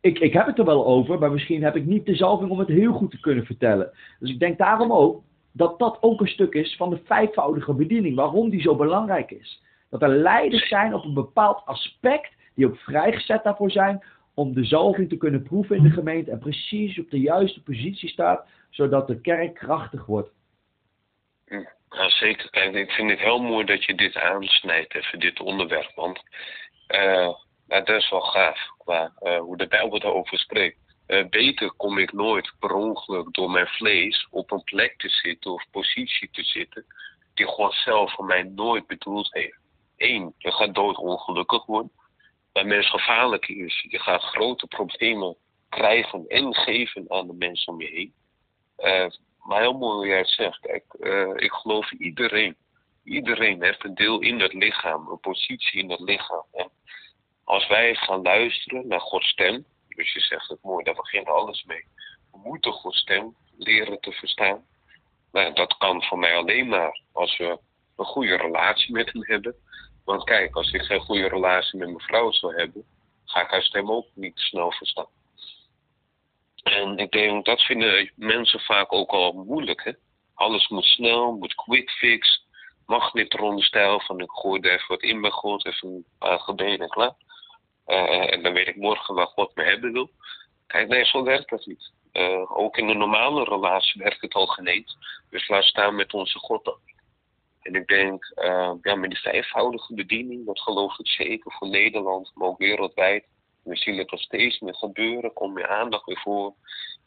ik, 0.00 0.18
ik 0.18 0.32
heb 0.32 0.46
het 0.46 0.58
er 0.58 0.64
wel 0.64 0.86
over, 0.86 1.18
maar 1.18 1.32
misschien 1.32 1.62
heb 1.62 1.76
ik 1.76 1.86
niet 1.86 2.06
de 2.06 2.14
zalving 2.14 2.50
om 2.50 2.58
het 2.58 2.68
heel 2.68 2.92
goed 2.92 3.10
te 3.10 3.20
kunnen 3.20 3.46
vertellen. 3.46 3.90
Dus 4.18 4.30
ik 4.30 4.38
denk 4.38 4.58
daarom 4.58 4.92
ook 4.92 5.22
dat 5.52 5.78
dat 5.78 5.98
ook 6.00 6.20
een 6.20 6.28
stuk 6.28 6.54
is 6.54 6.76
van 6.76 6.90
de 6.90 7.00
vijfvoudige 7.04 7.74
bediening, 7.74 8.16
waarom 8.16 8.50
die 8.50 8.60
zo 8.60 8.76
belangrijk 8.76 9.30
is. 9.30 9.62
Dat 9.94 10.10
er 10.10 10.16
leiders 10.16 10.68
zijn 10.68 10.94
op 10.94 11.04
een 11.04 11.14
bepaald 11.14 11.62
aspect, 11.64 12.32
die 12.54 12.66
ook 12.66 12.76
vrijgezet 12.76 13.44
daarvoor 13.44 13.70
zijn, 13.70 14.04
om 14.34 14.54
de 14.54 14.64
zalving 14.64 15.08
te 15.08 15.16
kunnen 15.16 15.42
proeven 15.42 15.76
in 15.76 15.82
de 15.82 15.90
gemeente 15.90 16.30
en 16.30 16.38
precies 16.38 16.98
op 16.98 17.10
de 17.10 17.20
juiste 17.20 17.62
positie 17.62 18.08
staat, 18.08 18.46
zodat 18.70 19.06
de 19.06 19.20
kerk 19.20 19.54
krachtig 19.54 20.06
wordt. 20.06 20.30
Ja, 21.46 22.08
zeker. 22.08 22.50
Kijk, 22.50 22.74
ik 22.74 22.90
vind 22.90 23.10
het 23.10 23.18
heel 23.18 23.42
mooi 23.42 23.64
dat 23.64 23.84
je 23.84 23.94
dit 23.94 24.16
aansnijdt, 24.16 24.94
even 24.94 25.18
dit 25.18 25.40
onderwerp. 25.40 25.92
Want 25.94 26.22
uh, 26.88 27.28
dat 27.66 27.88
is 27.88 28.10
wel 28.10 28.20
gaaf, 28.20 28.58
qua 28.78 29.12
uh, 29.22 29.38
hoe 29.38 29.56
de 29.56 29.66
Bijbel 29.66 30.02
erover 30.02 30.38
spreekt. 30.38 30.78
Uh, 31.06 31.24
beter 31.28 31.72
kom 31.72 31.98
ik 31.98 32.12
nooit 32.12 32.52
per 32.58 32.72
ongeluk 32.72 33.34
door 33.34 33.50
mijn 33.50 33.66
vlees 33.66 34.26
op 34.30 34.50
een 34.50 34.64
plek 34.64 34.94
te 34.96 35.08
zitten 35.08 35.52
of 35.52 35.64
positie 35.70 36.28
te 36.32 36.42
zitten 36.42 36.84
die 37.34 37.46
God 37.46 37.74
zelf 37.74 38.12
voor 38.12 38.24
mij 38.24 38.42
nooit 38.42 38.86
bedoeld 38.86 39.32
heeft. 39.32 39.62
Eén, 39.96 40.34
je 40.38 40.52
gaat 40.52 40.74
doodongelukkig 40.74 41.66
worden. 41.66 41.92
Bij 42.52 42.64
mensen 42.64 42.98
gevaarlijk 42.98 43.48
is, 43.48 43.86
je 43.88 43.98
gaat 43.98 44.22
grote 44.22 44.66
problemen 44.66 45.36
krijgen 45.68 46.26
en 46.26 46.54
geven 46.54 47.04
aan 47.08 47.26
de 47.26 47.32
mensen 47.32 47.72
om 47.72 47.80
je 47.80 47.88
heen. 47.88 48.14
Uh, 48.78 49.10
maar 49.42 49.60
heel 49.60 49.78
mooi 49.78 49.96
hoe 49.96 50.06
jij 50.06 50.24
zegt. 50.24 50.60
Kijk, 50.60 50.84
uh, 50.98 51.32
ik 51.36 51.52
geloof 51.52 51.92
iedereen. 51.92 52.56
Iedereen 53.04 53.62
heeft 53.62 53.84
een 53.84 53.94
deel 53.94 54.20
in 54.20 54.40
het 54.40 54.52
lichaam, 54.52 55.08
een 55.08 55.20
positie 55.20 55.80
in 55.80 55.90
het 55.90 56.00
lichaam. 56.00 56.44
En 56.52 56.70
als 57.44 57.66
wij 57.66 57.94
gaan 57.94 58.22
luisteren 58.22 58.86
naar 58.86 59.00
Gods 59.00 59.28
stem, 59.28 59.64
dus 59.88 60.12
je 60.12 60.20
zegt 60.20 60.48
het 60.48 60.62
mooi, 60.62 60.84
daar 60.84 60.94
begint 60.94 61.26
alles 61.26 61.64
mee. 61.64 61.84
We 62.32 62.38
moeten 62.38 62.72
Gods 62.72 62.98
stem 62.98 63.36
leren 63.56 64.00
te 64.00 64.12
verstaan. 64.12 64.64
Nou, 65.32 65.54
dat 65.54 65.76
kan 65.76 66.02
voor 66.02 66.18
mij 66.18 66.36
alleen 66.36 66.68
maar 66.68 67.00
als 67.12 67.36
we 67.36 67.58
een 67.96 68.04
goede 68.04 68.36
relatie 68.36 68.92
met 68.92 69.12
hem 69.12 69.24
hebben. 69.24 69.54
Want 70.04 70.24
kijk, 70.24 70.56
als 70.56 70.72
ik 70.72 70.82
geen 70.82 71.00
goede 71.00 71.28
relatie 71.28 71.78
met 71.78 71.88
mijn 71.88 72.00
vrouw 72.00 72.32
zou 72.32 72.56
hebben, 72.56 72.84
ga 73.24 73.42
ik 73.42 73.50
haar 73.50 73.62
stem 73.62 73.90
ook 73.90 74.06
niet 74.14 74.38
snel 74.38 74.72
verstaan. 74.72 75.08
En 76.62 76.98
ik 76.98 77.10
denk, 77.10 77.44
dat 77.44 77.62
vinden 77.62 78.12
mensen 78.16 78.60
vaak 78.60 78.92
ook 78.92 79.10
al 79.10 79.32
moeilijk. 79.32 79.84
Hè? 79.84 79.92
Alles 80.34 80.68
moet 80.68 80.84
snel, 80.84 81.32
moet 81.32 81.54
quick 81.54 81.90
fix. 81.90 82.46
Magnetronstijl 82.86 84.00
van 84.00 84.20
ik 84.20 84.30
gooi 84.30 84.60
er 84.60 84.72
even 84.72 84.88
wat 84.88 85.02
in 85.02 85.20
bij 85.20 85.30
God, 85.30 85.66
even 85.66 86.04
een 86.18 86.40
gebeden 86.40 86.80
en 86.80 86.88
klaar. 86.88 87.14
Uh, 87.86 88.32
en 88.32 88.42
dan 88.42 88.52
weet 88.52 88.68
ik 88.68 88.76
morgen 88.76 89.14
waar 89.14 89.26
God 89.26 89.54
me 89.54 89.62
hebben 89.62 89.92
wil. 89.92 90.10
Kijk, 90.66 90.88
nee, 90.88 91.04
zo 91.04 91.22
werkt 91.22 91.50
dat 91.50 91.66
niet. 91.66 91.92
Uh, 92.12 92.58
ook 92.58 92.76
in 92.76 92.88
een 92.88 92.98
normale 92.98 93.44
relatie 93.44 94.02
werkt 94.02 94.20
het 94.20 94.34
al 94.34 94.46
geneed. 94.46 94.96
Dus 95.30 95.48
laat 95.48 95.64
staan 95.64 95.94
met 95.94 96.14
onze 96.14 96.38
God 96.38 96.64
dan. 96.64 96.78
En 97.64 97.74
ik 97.74 97.86
denk, 97.86 98.32
uh, 98.36 98.72
ja, 98.82 98.94
met 98.94 99.10
die 99.10 99.18
vijfvoudige 99.18 99.94
bediening, 99.94 100.46
dat 100.46 100.60
geloof 100.60 100.98
ik 100.98 101.08
zeker 101.08 101.52
voor 101.52 101.68
Nederland, 101.68 102.32
maar 102.34 102.48
ook 102.48 102.58
wereldwijd. 102.58 103.24
We 103.62 103.76
zien 103.76 103.98
het 103.98 104.10
nog 104.10 104.20
steeds 104.20 104.60
meer 104.60 104.74
gebeuren, 104.74 105.32
komt 105.32 105.54
meer 105.54 105.68
aandacht 105.68 106.04
weer 106.04 106.20
voor. 106.20 106.54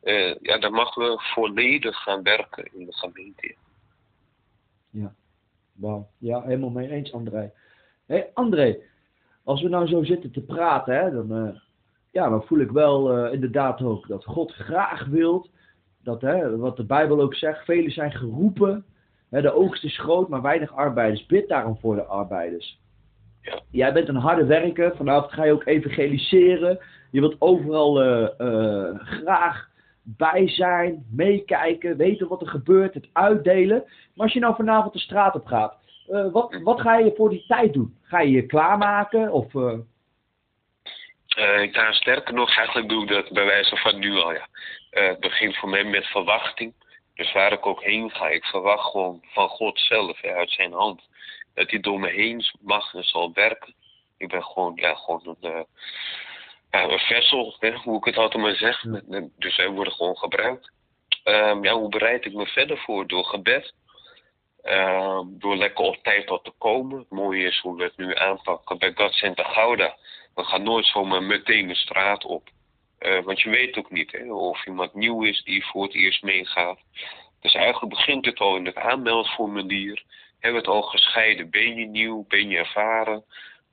Uh, 0.03 0.35
ja, 0.41 0.57
dan 0.57 0.71
mag 0.71 0.95
we 0.95 1.15
volledig 1.33 1.97
gaan 2.03 2.23
werken 2.23 2.69
in 2.73 2.85
de 2.85 2.93
gemeente. 2.93 3.55
Ja. 4.89 5.13
Ja, 6.17 6.41
helemaal 6.41 6.69
mee 6.69 6.89
eens, 6.89 7.13
André. 7.13 7.51
Hé, 8.05 8.15
hey, 8.15 8.31
André, 8.33 8.77
als 9.43 9.61
we 9.61 9.69
nou 9.69 9.87
zo 9.87 10.03
zitten 10.03 10.31
te 10.31 10.41
praten, 10.41 10.95
hè, 10.95 11.11
dan, 11.11 11.45
uh, 11.45 11.59
ja, 12.11 12.29
dan 12.29 12.43
voel 12.43 12.59
ik 12.59 12.71
wel 12.71 13.27
inderdaad 13.27 13.81
ook 13.81 14.07
dat 14.07 14.25
God 14.25 14.51
graag 14.51 15.05
wilt, 15.05 15.49
dat, 16.03 16.21
hè, 16.21 16.57
wat 16.57 16.77
de 16.77 16.85
Bijbel 16.85 17.21
ook 17.21 17.35
zegt, 17.35 17.65
velen 17.65 17.91
zijn 17.91 18.11
geroepen, 18.11 18.85
de 19.29 19.53
oogst 19.53 19.83
is 19.83 19.99
groot, 19.99 20.29
maar 20.29 20.41
weinig 20.41 20.75
arbeiders. 20.75 21.25
Bid 21.25 21.47
daarom 21.47 21.77
voor 21.79 21.95
de 21.95 22.05
arbeiders. 22.05 22.79
Ja. 23.41 23.59
Jij 23.71 23.93
bent 23.93 24.07
een 24.07 24.15
harde 24.15 24.45
werker. 24.45 24.95
Vanavond 24.95 25.33
ga 25.33 25.43
je 25.43 25.51
ook 25.51 25.65
evangeliseren. 25.65 26.79
Je 27.11 27.19
wilt 27.19 27.35
overal 27.39 28.03
uh, 28.03 28.29
uh, 28.37 28.99
graag 28.99 29.69
bij 30.03 30.49
zijn, 30.49 31.05
meekijken, 31.11 31.97
weten 31.97 32.27
wat 32.27 32.41
er 32.41 32.47
gebeurt, 32.47 32.93
het 32.93 33.09
uitdelen. 33.13 33.83
Maar 33.85 34.25
als 34.25 34.33
je 34.33 34.39
nou 34.39 34.55
vanavond 34.55 34.93
de 34.93 34.99
straat 34.99 35.35
op 35.35 35.45
gaat, 35.45 35.77
eh, 36.07 36.31
wat, 36.31 36.59
wat 36.63 36.81
ga 36.81 36.97
je 36.97 37.13
voor 37.15 37.29
die 37.29 37.45
tijd 37.47 37.73
doen? 37.73 37.97
Ga 38.01 38.19
je 38.19 38.31
je 38.31 38.45
klaarmaken? 38.45 39.31
Of, 39.31 39.53
uh... 39.53 39.73
Uh, 41.37 41.71
ja, 41.71 41.91
sterker 41.91 42.33
nog, 42.33 42.57
eigenlijk 42.57 42.89
doe 42.89 43.03
ik 43.03 43.09
dat 43.09 43.29
bij 43.31 43.45
wijze 43.45 43.77
van 43.77 43.99
nu 43.99 44.15
al. 44.15 44.33
Ja. 44.33 44.47
het 44.89 45.19
begint 45.19 45.57
voor 45.57 45.69
mij 45.69 45.83
met 45.83 46.05
verwachting. 46.05 46.73
Dus 47.17 47.31
waar 47.31 47.51
ik 47.51 47.65
ook 47.65 47.83
heen 47.83 48.11
ga, 48.11 48.29
ik 48.29 48.45
verwacht 48.45 48.89
gewoon 48.89 49.23
van 49.23 49.49
God 49.49 49.79
zelf, 49.79 50.23
uit 50.23 50.51
zijn 50.51 50.73
hand. 50.73 51.01
Dat 51.53 51.69
hij 51.69 51.79
door 51.79 51.99
me 51.99 52.09
heen 52.09 52.45
mag 52.61 52.93
en 52.93 53.03
zal 53.03 53.33
werken. 53.33 53.73
Ik 54.17 54.27
ben 54.27 54.43
gewoon, 54.43 54.71
ja, 54.75 54.95
gewoon 54.95 55.37
een, 55.41 55.65
ja, 56.71 56.83
een 56.83 56.99
vessel, 56.99 57.55
hè, 57.59 57.75
hoe 57.75 57.97
ik 57.97 58.05
het 58.05 58.17
altijd 58.17 58.43
maar 58.43 58.55
zeg. 58.55 58.83
Dus 59.37 59.55
zij 59.55 59.69
worden 59.69 59.93
gewoon 59.93 60.17
gebruikt. 60.17 60.71
Um, 61.23 61.63
ja, 61.63 61.73
hoe 61.73 61.89
bereid 61.89 62.25
ik 62.25 62.33
me 62.33 62.45
verder 62.45 62.77
voor? 62.77 63.07
Door 63.07 63.25
gebed. 63.25 63.73
Uh, 64.63 65.19
door 65.25 65.55
lekker 65.55 65.85
op 65.85 65.95
tijd 66.03 66.27
tot 66.27 66.43
te 66.43 66.51
komen. 66.57 66.99
Het 66.99 67.09
mooie 67.09 67.47
is 67.47 67.59
hoe 67.59 67.77
we 67.77 67.83
het 67.83 67.97
nu 67.97 68.15
aanpakken 68.15 68.77
bij 68.77 68.93
God 68.95 69.13
Center 69.13 69.45
Gouda. 69.45 69.97
We 70.35 70.43
gaan 70.43 70.63
nooit 70.63 70.85
zomaar 70.85 71.23
meteen 71.23 71.67
de 71.67 71.75
straat 71.75 72.25
op. 72.25 72.49
Uh, 72.99 73.23
want 73.23 73.41
je 73.41 73.49
weet 73.49 73.77
ook 73.77 73.91
niet 73.91 74.11
hè, 74.11 74.33
of 74.33 74.65
iemand 74.65 74.93
nieuw 74.93 75.23
is 75.23 75.43
die 75.43 75.65
voor 75.65 75.83
het 75.83 75.93
eerst 75.93 76.23
meegaat. 76.23 76.79
Dus 77.41 77.53
eigenlijk 77.53 77.93
begint 77.93 78.25
het 78.25 78.39
al 78.39 78.55
in 78.55 78.65
het 78.65 78.75
aanmeldformulier. 78.75 80.03
Hebben 80.39 80.61
we 80.61 80.67
het 80.67 80.75
al 80.77 80.81
gescheiden? 80.81 81.49
Ben 81.49 81.75
je 81.75 81.85
nieuw? 81.85 82.25
Ben 82.27 82.49
je 82.49 82.57
ervaren? 82.57 83.23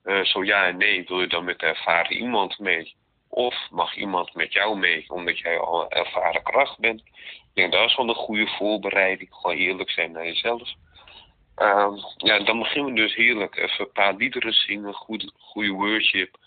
Uh, 0.03 0.23
zo 0.23 0.43
ja 0.43 0.65
en 0.65 0.77
nee, 0.77 1.03
wil 1.07 1.21
je 1.21 1.27
dan 1.27 1.43
met 1.43 1.61
ervaren 1.61 2.15
iemand 2.15 2.59
mee? 2.59 2.95
Of 3.29 3.55
mag 3.69 3.95
iemand 3.95 4.33
met 4.33 4.53
jou 4.53 4.77
mee, 4.77 5.05
omdat 5.07 5.39
jij 5.39 5.59
al 5.59 5.81
een 5.81 5.89
ervaren 5.89 6.43
kracht 6.43 6.79
bent? 6.79 6.99
Ik 6.99 7.51
denk 7.53 7.71
dat 7.71 7.89
is 7.89 7.95
wel 7.95 8.09
een 8.09 8.15
goede 8.15 8.47
voorbereiding. 8.47 9.29
Gewoon 9.31 9.57
eerlijk 9.57 9.89
zijn 9.91 10.11
naar 10.11 10.25
jezelf. 10.25 10.73
Um, 11.57 11.97
ja, 12.17 12.39
dan 12.39 12.59
beginnen 12.59 12.93
we 12.93 12.99
dus 12.99 13.15
heerlijk. 13.15 13.55
Even 13.55 13.85
een 13.85 13.91
paar 13.91 14.15
liederen 14.15 14.53
zingen, 14.53 14.93
goede, 14.93 15.31
goede 15.37 15.71
worship. 15.71 16.37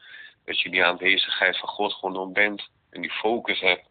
Dat 0.49 0.61
je 0.61 0.71
die 0.71 0.85
aanwezigheid 0.85 1.59
van 1.59 1.69
God 1.69 1.93
gewoon 1.93 2.17
om 2.17 2.33
bent. 2.33 2.69
En 2.91 3.01
die 3.01 3.11
focus 3.11 3.61
hebt. 3.61 3.89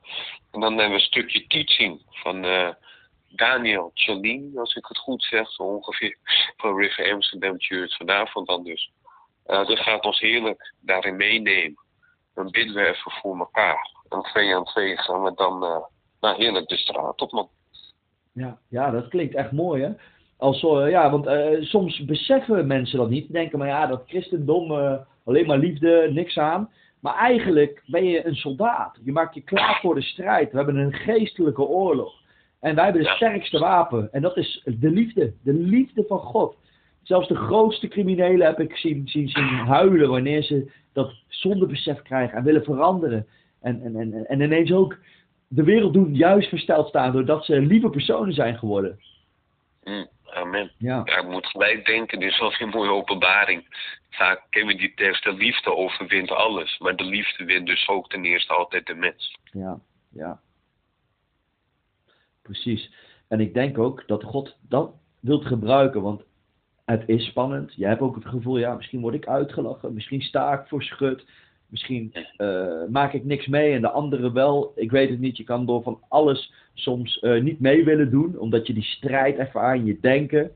En 0.52 0.60
dan 0.60 0.72
hebben 0.72 0.88
we 0.88 0.93
een 0.93 1.00
stukje 1.00 1.48
teaching 1.48 2.02
van 2.10 2.46
uh, 2.46 2.70
Daniel 3.30 3.91
Chalin, 3.93 4.52
als 4.56 4.76
ik 4.76 4.86
het 4.88 4.98
goed 4.98 5.24
zeg. 5.24 5.52
Zo 5.52 5.63
ongeveer 5.63 6.17
van 6.58 6.78
River 6.78 7.13
Amsterdam 7.13 7.56
Church 7.58 7.98
vanavond 7.98 8.48
dan 8.48 8.63
dus. 8.63 8.91
Uh, 9.48 9.67
dat 9.67 9.80
gaat 9.80 10.06
ons 10.06 10.20
heerlijk 10.20 10.74
daarin 10.82 11.15
meenemen. 11.15 11.80
Dan 12.34 12.52
bidden 12.52 12.76
we 12.76 12.88
even 12.88 13.12
voor 13.12 13.38
elkaar. 13.38 13.89
En 14.10 14.22
twee 14.22 14.56
aan 14.56 14.65
twee 14.65 14.98
gaan 14.98 15.24
we 15.24 15.34
dan 15.36 15.63
uh, 15.63 15.78
naar 16.22 16.36
heerlijk 16.36 16.67
de 16.67 16.78
straat 16.78 17.22
op, 17.22 17.32
man. 17.32 17.50
Ja, 18.34 18.60
ja, 18.70 18.91
dat 18.91 19.08
klinkt 19.08 19.36
echt 19.36 19.52
mooi, 19.52 19.84
hè? 19.84 19.91
Als, 20.38 20.62
ja, 20.89 21.12
want 21.12 21.28
soms 21.65 22.06
beseffen 22.06 22.67
mensen 22.67 22.98
dat 22.98 23.10
niet. 23.10 23.32
Denken 23.32 23.60
maar 23.60 23.67
ja, 23.67 23.88
dat 23.88 24.04
christendom 24.08 24.72
alleen 25.28 25.48
maar 25.48 25.58
liefde, 25.58 26.10
niks 26.13 26.38
aan. 26.38 26.70
Maar 27.00 27.16
eigenlijk 27.16 27.84
ben 27.86 28.06
je 28.06 28.26
een 28.26 28.36
soldaat. 28.36 29.00
Je 29.04 29.12
maakt 29.12 29.36
je 29.36 29.42
klaar 29.42 29.80
voor 29.82 29.96
de 29.96 30.02
strijd. 30.02 30.52
We 30.52 30.58
hebben 30.58 30.76
een 30.76 30.94
geestelijke 30.94 31.62
oorlog. 31.62 32.13
En 32.60 32.76
wij 32.76 32.84
hebben 32.84 33.04
het 33.04 33.16
sterkste 33.16 33.60
wapen. 33.60 34.10
En 34.12 34.22
dat 34.22 34.38
is 34.38 34.63
de 34.66 34.90
liefde. 34.90 35.34
De 35.44 35.54
liefde 35.54 36.04
van 36.08 36.20
God. 36.20 36.56
Zelfs 37.04 37.28
de 37.28 37.36
grootste 37.36 37.88
criminelen 37.88 38.48
heb 38.48 38.60
ik 38.60 38.76
zien, 38.78 39.08
zien, 39.08 39.30
zien 39.30 39.44
huilen 39.44 40.10
wanneer 40.10 40.44
ze 40.44 40.72
dat 40.94 41.13
zondebesef 41.28 42.02
krijgen 42.02 42.38
en 42.38 42.44
willen 42.44 42.63
veranderen. 42.63 43.28
En, 43.62 43.82
en, 43.84 43.96
en, 43.96 44.28
en 44.28 44.42
ineens 44.42 44.72
ook 44.72 44.98
de 45.48 45.63
wereld 45.63 45.94
doen 45.94 46.16
juist 46.16 46.50
versteld 46.50 46.88
staan 46.88 47.12
doordat 47.12 47.46
ze 47.46 47.62
lieve 47.62 47.90
personen 47.90 48.34
zijn 48.34 48.58
geworden. 48.58 49.00
Mm, 49.84 50.08
amen. 50.34 50.72
Ja. 50.78 51.02
ja. 51.06 51.18
ik 51.18 51.28
moet 51.28 51.46
gelijk 51.46 51.86
denken, 51.86 52.20
dit 52.20 52.32
is 52.32 52.40
wel 52.40 52.54
een 52.60 52.70
mooie 52.70 52.92
openbaring. 52.92 53.66
Vaak 54.10 54.44
kennen 54.50 54.76
we 54.76 54.82
die 54.82 54.94
tekst, 54.94 55.24
de 55.24 55.34
liefde 55.34 55.76
overwint 55.76 56.32
alles. 56.32 56.78
Maar 56.78 56.96
de 56.96 57.04
liefde 57.04 57.46
wint 57.46 57.68
dus 57.68 57.88
ook 57.88 58.10
ten 58.10 58.26
eerste 58.26 58.54
altijd 58.54 58.86
de 58.86 58.96
mens. 58.96 59.38
Ja, 59.52 59.80
ja. 60.10 60.40
Precies. 62.42 62.92
En 63.28 63.40
ik 63.40 63.54
denk 63.54 63.78
ook 63.78 64.04
dat 64.08 64.24
God 64.24 64.58
dat 64.62 64.92
wilt 65.20 65.46
gebruiken, 65.46 66.02
want 66.02 66.24
het 66.86 67.04
is 67.06 67.26
spannend. 67.26 67.74
Je 67.76 67.86
hebt 67.86 68.02
ook 68.02 68.16
het 68.16 68.26
gevoel, 68.26 68.58
ja, 68.58 68.76
misschien 68.76 69.02
word 69.02 69.13
ik 69.13 69.28
uitgelachen, 69.28 69.94
misschien 69.94 70.22
sta 70.22 70.54
ik 70.54 70.68
voor 70.68 70.84
schut, 70.84 71.26
misschien 71.69 72.13
uh, 72.38 72.84
maak 72.89 73.13
ik 73.13 73.25
niks 73.25 73.47
mee 73.47 73.73
en 73.73 73.82
de 73.82 73.89
anderen 73.89 74.34
wel. 74.34 74.71
Ik 74.75 74.91
weet 74.91 75.10
het 75.10 75.19
niet. 75.19 75.38
Je 75.38 75.43
kan 75.43 75.65
door 75.65 75.84
van 75.84 76.01
alles 76.08 76.53
soms 76.73 77.21
uh, 77.21 77.41
niet 77.41 77.60
mee 77.60 77.86
willen 77.86 78.10
doen, 78.10 78.39
omdat 78.39 78.67
je 78.67 78.73
die 78.73 78.84
strijd 78.84 79.38
ervaart 79.38 79.80
in 79.80 79.86
je 79.86 79.99
denken. 80.01 80.51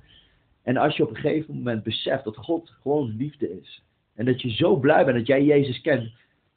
En 0.63 0.77
als 0.77 0.97
je 0.97 1.03
op 1.03 1.09
een 1.09 1.15
gegeven 1.15 1.55
moment 1.55 1.83
beseft 1.83 2.23
dat 2.23 2.37
God 2.37 2.69
gewoon 2.81 3.15
liefde 3.17 3.59
is, 3.59 3.83
en 4.15 4.25
dat 4.25 4.41
je 4.41 4.49
zo 4.49 4.75
blij 4.75 5.05
bent 5.05 5.17
dat 5.17 5.27
jij 5.27 5.43
Jezus 5.43 5.81
kent, 5.81 6.11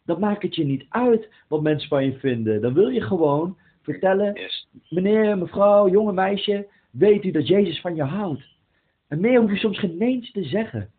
dan 0.04 0.20
maakt 0.20 0.42
het 0.42 0.54
je 0.54 0.64
niet 0.64 0.86
uit 0.88 1.28
wat 1.48 1.62
mensen 1.62 1.88
van 1.88 2.04
je 2.04 2.18
vinden. 2.18 2.60
Dan 2.60 2.74
wil 2.74 2.88
je 2.88 3.00
gewoon 3.00 3.58
vertellen, 3.82 4.40
meneer, 4.88 5.38
mevrouw, 5.38 5.88
jonge 5.88 6.12
meisje, 6.12 6.66
weet 6.90 7.24
u 7.24 7.30
dat 7.30 7.48
Jezus 7.48 7.80
van 7.80 7.94
je 7.94 8.02
houdt. 8.02 8.42
En 9.08 9.20
meer 9.20 9.40
hoef 9.40 9.50
je 9.50 9.56
soms 9.56 9.78
geen 9.78 10.00
eens 10.00 10.32
te 10.32 10.44
zeggen. 10.44 10.90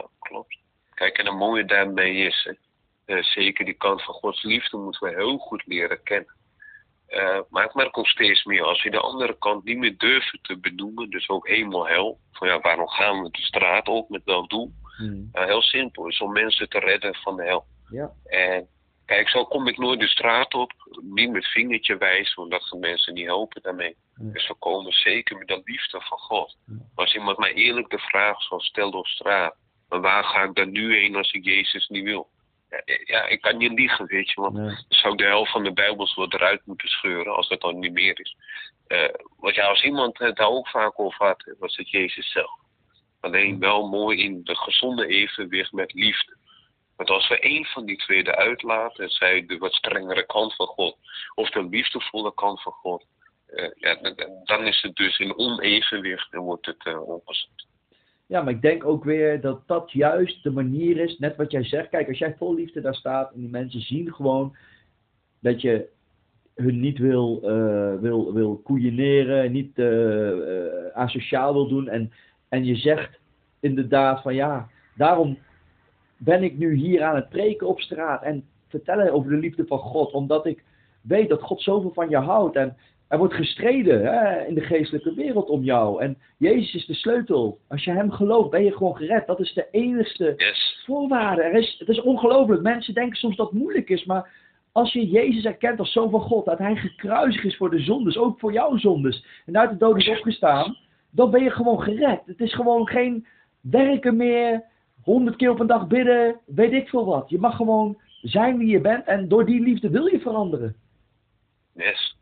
Oh, 0.00 0.06
klopt. 0.18 0.59
Kijk, 1.00 1.18
en 1.18 1.26
het 1.26 1.34
mooie 1.34 1.64
daarmee 1.64 2.14
is, 2.14 2.52
uh, 3.06 3.22
zeker 3.22 3.64
die 3.64 3.74
kant 3.74 4.02
van 4.02 4.14
Gods 4.14 4.42
liefde 4.42 4.76
moeten 4.76 5.08
we 5.08 5.14
heel 5.14 5.38
goed 5.38 5.62
leren 5.66 6.02
kennen. 6.02 6.34
Uh, 7.08 7.40
maar 7.50 7.64
ik 7.64 7.74
merk 7.74 7.98
ook 7.98 8.06
steeds 8.06 8.44
meer, 8.44 8.62
als 8.62 8.82
we 8.82 8.90
de 8.90 9.00
andere 9.00 9.38
kant 9.38 9.64
niet 9.64 9.78
meer 9.78 9.98
durven 9.98 10.38
te 10.42 10.58
benoemen, 10.58 11.10
dus 11.10 11.28
ook 11.28 11.48
hemel 11.48 11.88
hel, 11.88 12.18
van 12.32 12.48
ja, 12.48 12.60
waarom 12.60 12.88
gaan 12.88 13.22
we 13.22 13.30
de 13.30 13.42
straat 13.42 13.88
op 13.88 14.08
met 14.08 14.24
dat 14.24 14.48
doel? 14.50 14.72
Uh, 15.32 15.44
heel 15.44 15.62
simpel, 15.62 16.08
is 16.08 16.20
om 16.20 16.32
mensen 16.32 16.68
te 16.68 16.78
redden 16.78 17.14
van 17.14 17.36
de 17.36 17.44
hel. 17.44 17.64
Ja. 17.90 18.12
En 18.24 18.68
Kijk, 19.04 19.28
zo 19.28 19.44
kom 19.44 19.68
ik 19.68 19.78
nooit 19.78 20.00
de 20.00 20.08
straat 20.08 20.54
op. 20.54 20.72
Niet 21.00 21.30
met 21.30 21.46
vingertje 21.46 21.96
wijzen, 21.96 22.36
want 22.36 22.50
dat 22.50 22.64
gaan 22.64 22.78
mensen 22.78 23.14
niet 23.14 23.26
helpen 23.26 23.62
daarmee. 23.62 23.96
Dus 24.14 24.48
we 24.48 24.54
komen 24.54 24.92
zeker 24.92 25.38
met 25.38 25.48
de 25.48 25.60
liefde 25.64 26.00
van 26.00 26.18
God. 26.18 26.56
Als 26.94 27.14
iemand 27.14 27.38
mij 27.38 27.52
eerlijk 27.52 27.90
de 27.90 27.98
vraag 27.98 28.42
zal 28.42 28.60
stellen 28.60 28.92
op 28.92 29.06
straat. 29.06 29.54
Maar 29.90 30.00
waar 30.00 30.24
ga 30.24 30.42
ik 30.42 30.54
dan 30.54 30.70
nu 30.70 30.96
heen 30.96 31.16
als 31.16 31.32
ik 31.32 31.44
Jezus 31.44 31.88
niet 31.88 32.04
wil? 32.04 32.28
Ja, 33.04 33.26
ik 33.26 33.40
kan 33.40 33.56
niet 33.56 33.72
liegen, 33.72 34.06
weet 34.06 34.30
je. 34.30 34.40
Want 34.40 34.56
dan 34.56 34.84
zou 34.88 35.12
ik 35.12 35.18
de 35.18 35.24
helft 35.24 35.50
van 35.50 35.64
de 35.64 35.72
Bijbels 35.72 36.14
wel 36.14 36.32
eruit 36.32 36.66
moeten 36.66 36.88
scheuren 36.88 37.34
als 37.34 37.48
dat 37.48 37.60
dan 37.60 37.78
niet 37.78 37.92
meer 37.92 38.20
is. 38.20 38.36
Uh, 38.88 39.08
want 39.38 39.54
ja, 39.54 39.66
als 39.66 39.82
iemand 39.82 40.18
het 40.18 40.36
daar 40.36 40.48
ook 40.48 40.68
vaak 40.68 40.98
over 41.00 41.26
had, 41.26 41.54
was 41.58 41.76
het 41.76 41.90
Jezus 41.90 42.32
zelf. 42.32 42.58
Alleen 43.20 43.58
wel 43.58 43.88
mooi 43.88 44.22
in 44.22 44.44
de 44.44 44.56
gezonde 44.56 45.06
evenwicht 45.06 45.72
met 45.72 45.92
liefde. 45.92 46.36
Want 46.96 47.10
als 47.10 47.28
we 47.28 47.38
één 47.38 47.64
van 47.64 47.84
die 47.84 47.96
twee 47.96 48.26
eruit 48.26 48.62
laten, 48.62 49.10
zij 49.10 49.46
de 49.46 49.58
wat 49.58 49.72
strengere 49.72 50.26
kant 50.26 50.54
van 50.54 50.66
God, 50.66 50.96
of 51.34 51.50
de 51.50 51.64
liefdevolle 51.64 52.34
kant 52.34 52.62
van 52.62 52.72
God, 52.72 53.04
uh, 53.50 53.70
ja, 53.74 53.94
dan 54.44 54.66
is 54.66 54.82
het 54.82 54.96
dus 54.96 55.18
in 55.18 55.38
onevenwicht 55.38 56.32
en 56.32 56.40
wordt 56.40 56.66
het 56.66 56.84
uh, 56.86 57.08
ongezond. 57.08 57.66
Ja, 58.30 58.42
maar 58.42 58.52
ik 58.52 58.62
denk 58.62 58.84
ook 58.84 59.04
weer 59.04 59.40
dat 59.40 59.62
dat 59.66 59.92
juist 59.92 60.42
de 60.42 60.50
manier 60.50 60.96
is, 60.96 61.18
net 61.18 61.36
wat 61.36 61.50
jij 61.50 61.64
zegt. 61.64 61.88
Kijk, 61.88 62.08
als 62.08 62.18
jij 62.18 62.34
vol 62.38 62.54
liefde 62.54 62.80
daar 62.80 62.94
staat 62.94 63.32
en 63.32 63.40
die 63.40 63.48
mensen 63.48 63.80
zien 63.80 64.14
gewoon 64.14 64.56
dat 65.40 65.60
je 65.60 65.88
hun 66.54 66.80
niet 66.80 66.98
wil, 66.98 67.40
uh, 67.44 68.00
wil, 68.00 68.32
wil 68.32 68.60
koeieneren, 68.64 69.52
niet 69.52 69.80
asociaal 70.94 71.52
wil 71.52 71.68
doen. 71.68 71.88
En, 71.88 72.12
en 72.48 72.64
je 72.64 72.76
zegt 72.76 73.18
inderdaad 73.60 74.22
van 74.22 74.34
ja, 74.34 74.68
daarom 74.96 75.38
ben 76.16 76.42
ik 76.42 76.58
nu 76.58 76.74
hier 76.74 77.02
aan 77.02 77.16
het 77.16 77.28
preken 77.28 77.66
op 77.66 77.80
straat 77.80 78.22
en 78.22 78.44
vertellen 78.68 79.12
over 79.12 79.30
de 79.30 79.36
liefde 79.36 79.66
van 79.66 79.78
God, 79.78 80.12
omdat 80.12 80.46
ik 80.46 80.64
weet 81.00 81.28
dat 81.28 81.42
God 81.42 81.62
zoveel 81.62 81.92
van 81.92 82.08
je 82.08 82.16
houdt. 82.16 82.56
En 82.56 82.76
er 83.10 83.18
wordt 83.18 83.34
gestreden 83.34 84.04
hè, 84.04 84.46
in 84.46 84.54
de 84.54 84.60
geestelijke 84.60 85.14
wereld 85.14 85.48
om 85.48 85.62
jou. 85.62 86.02
En 86.02 86.18
Jezus 86.36 86.74
is 86.74 86.86
de 86.86 86.94
sleutel. 86.94 87.58
Als 87.68 87.84
je 87.84 87.90
hem 87.90 88.10
gelooft, 88.10 88.50
ben 88.50 88.64
je 88.64 88.72
gewoon 88.72 88.96
gered. 88.96 89.26
Dat 89.26 89.40
is 89.40 89.52
de 89.52 89.66
enigste 89.70 90.34
voorwaarde. 90.84 91.42
Er 91.42 91.54
is, 91.54 91.76
het 91.78 91.88
is 91.88 92.00
ongelooflijk. 92.00 92.62
Mensen 92.62 92.94
denken 92.94 93.18
soms 93.18 93.36
dat 93.36 93.50
het 93.50 93.58
moeilijk 93.58 93.88
is, 93.88 94.04
maar 94.04 94.30
als 94.72 94.92
je 94.92 95.08
Jezus 95.08 95.44
erkent 95.44 95.78
als 95.78 95.92
zoon 95.92 96.10
van 96.10 96.20
God, 96.20 96.44
dat 96.44 96.58
hij 96.58 96.76
gekruisigd 96.76 97.44
is 97.44 97.56
voor 97.56 97.70
de 97.70 97.80
zondes, 97.80 98.18
ook 98.18 98.38
voor 98.38 98.52
jouw 98.52 98.76
zondes, 98.76 99.24
en 99.46 99.58
uit 99.58 99.70
de 99.70 99.76
dood 99.76 99.96
is 99.96 100.08
opgestaan, 100.08 100.76
dan 101.10 101.30
ben 101.30 101.42
je 101.42 101.50
gewoon 101.50 101.82
gered. 101.82 102.20
Het 102.26 102.40
is 102.40 102.54
gewoon 102.54 102.88
geen 102.88 103.26
werken 103.60 104.16
meer, 104.16 104.64
honderd 105.02 105.36
keer 105.36 105.50
op 105.50 105.60
een 105.60 105.66
dag 105.66 105.86
bidden, 105.86 106.40
weet 106.46 106.72
ik 106.72 106.88
veel 106.88 107.04
wat. 107.04 107.30
Je 107.30 107.38
mag 107.38 107.56
gewoon 107.56 108.00
zijn 108.22 108.58
wie 108.58 108.68
je 108.68 108.80
bent 108.80 109.04
en 109.04 109.28
door 109.28 109.46
die 109.46 109.60
liefde 109.60 109.90
wil 109.90 110.06
je 110.06 110.20
veranderen. 110.20 110.76
Yes, 111.74 112.18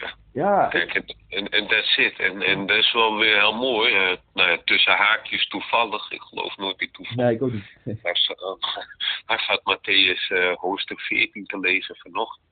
ja. 0.00 0.14
Ja. 0.32 0.66
Kijk, 0.66 1.14
en, 1.28 1.48
en 1.48 1.66
that's 1.66 1.96
it. 1.96 2.18
En, 2.18 2.42
en 2.42 2.66
dat 2.66 2.76
is 2.76 2.92
wel 2.92 3.16
weer 3.16 3.38
heel 3.38 3.54
mooi. 3.54 3.94
Uh, 3.94 4.16
nou 4.34 4.50
ja, 4.50 4.58
tussen 4.64 4.92
haakjes 4.92 5.48
toevallig. 5.48 6.10
Ik 6.10 6.20
geloof 6.20 6.56
nooit 6.56 6.80
in 6.80 6.90
toeval. 6.90 7.16
Nee, 7.16 7.34
ik 7.34 7.42
ook 7.42 7.52
niet. 7.52 7.70
Daar, 8.02 8.16
staat, 9.38 9.60
Matthäus 9.64 10.28
uh, 10.28 10.54
hoofdstuk 10.54 11.00
14 11.00 11.46
te 11.46 11.58
lezen 11.58 11.96
vanochtend. 11.96 12.50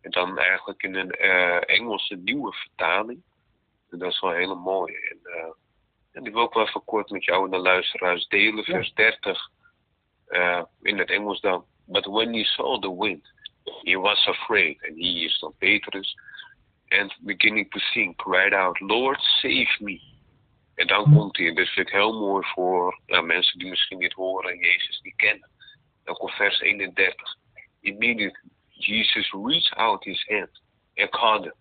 En 0.00 0.10
dan 0.10 0.38
eigenlijk 0.38 0.82
in 0.82 0.94
een 0.94 1.10
eh, 1.10 1.76
Engelse 1.76 2.16
nieuwe 2.16 2.52
vertaling. 2.52 3.22
En 3.90 3.98
dat 3.98 4.12
is 4.12 4.20
wel 4.20 4.30
een 4.30 4.38
hele 4.38 4.54
mooie. 4.54 5.08
En, 5.10 5.18
eh, 5.22 5.52
en 6.12 6.22
die 6.22 6.32
wil 6.32 6.44
ik 6.44 6.52
wel 6.52 6.66
even 6.66 6.84
kort 6.84 7.10
met 7.10 7.24
jou 7.24 7.44
en 7.44 7.50
de 7.50 7.58
luisteraars 7.58 8.26
delen. 8.26 8.64
Vers 8.64 8.92
30 8.94 9.50
uh, 10.28 10.62
in 10.82 10.98
het 10.98 11.10
Engels 11.10 11.40
dan. 11.40 11.64
But 11.86 12.06
when 12.06 12.34
he 12.34 12.44
saw 12.44 12.80
the 12.80 12.96
wind, 12.98 13.32
he 13.84 13.96
was 13.96 14.26
afraid. 14.26 14.76
En 14.82 14.94
he 14.96 15.24
is 15.24 15.38
dan 15.38 15.54
Petrus. 15.58 16.16
And 16.88 17.12
beginning 17.24 17.70
to 17.70 17.78
sing, 17.78 18.14
cried 18.16 18.52
out, 18.52 18.80
Lord, 18.80 19.18
save 19.40 19.76
me. 19.80 20.00
En 20.74 20.86
dan 20.86 21.04
komt 21.04 21.36
hij, 21.36 21.46
en 21.46 21.54
dat 21.54 21.68
vind 21.68 21.86
ik 21.86 21.92
heel 21.92 22.18
mooi 22.20 22.46
voor 22.46 23.00
nou, 23.06 23.24
mensen 23.24 23.58
die 23.58 23.68
misschien 23.68 23.98
niet 23.98 24.12
horen 24.12 24.50
en 24.50 24.58
Jezus 24.58 25.00
niet 25.00 25.16
kennen. 25.16 25.50
Dan 26.04 26.14
komt 26.14 26.32
vers 26.32 26.60
31. 26.60 27.36
Immediately, 27.80 28.50
Jesus 28.68 29.32
reached 29.32 29.74
out 29.76 30.04
his 30.04 30.24
hand 30.28 30.62
and 30.94 31.10
caught 31.10 31.44
him. 31.44 31.54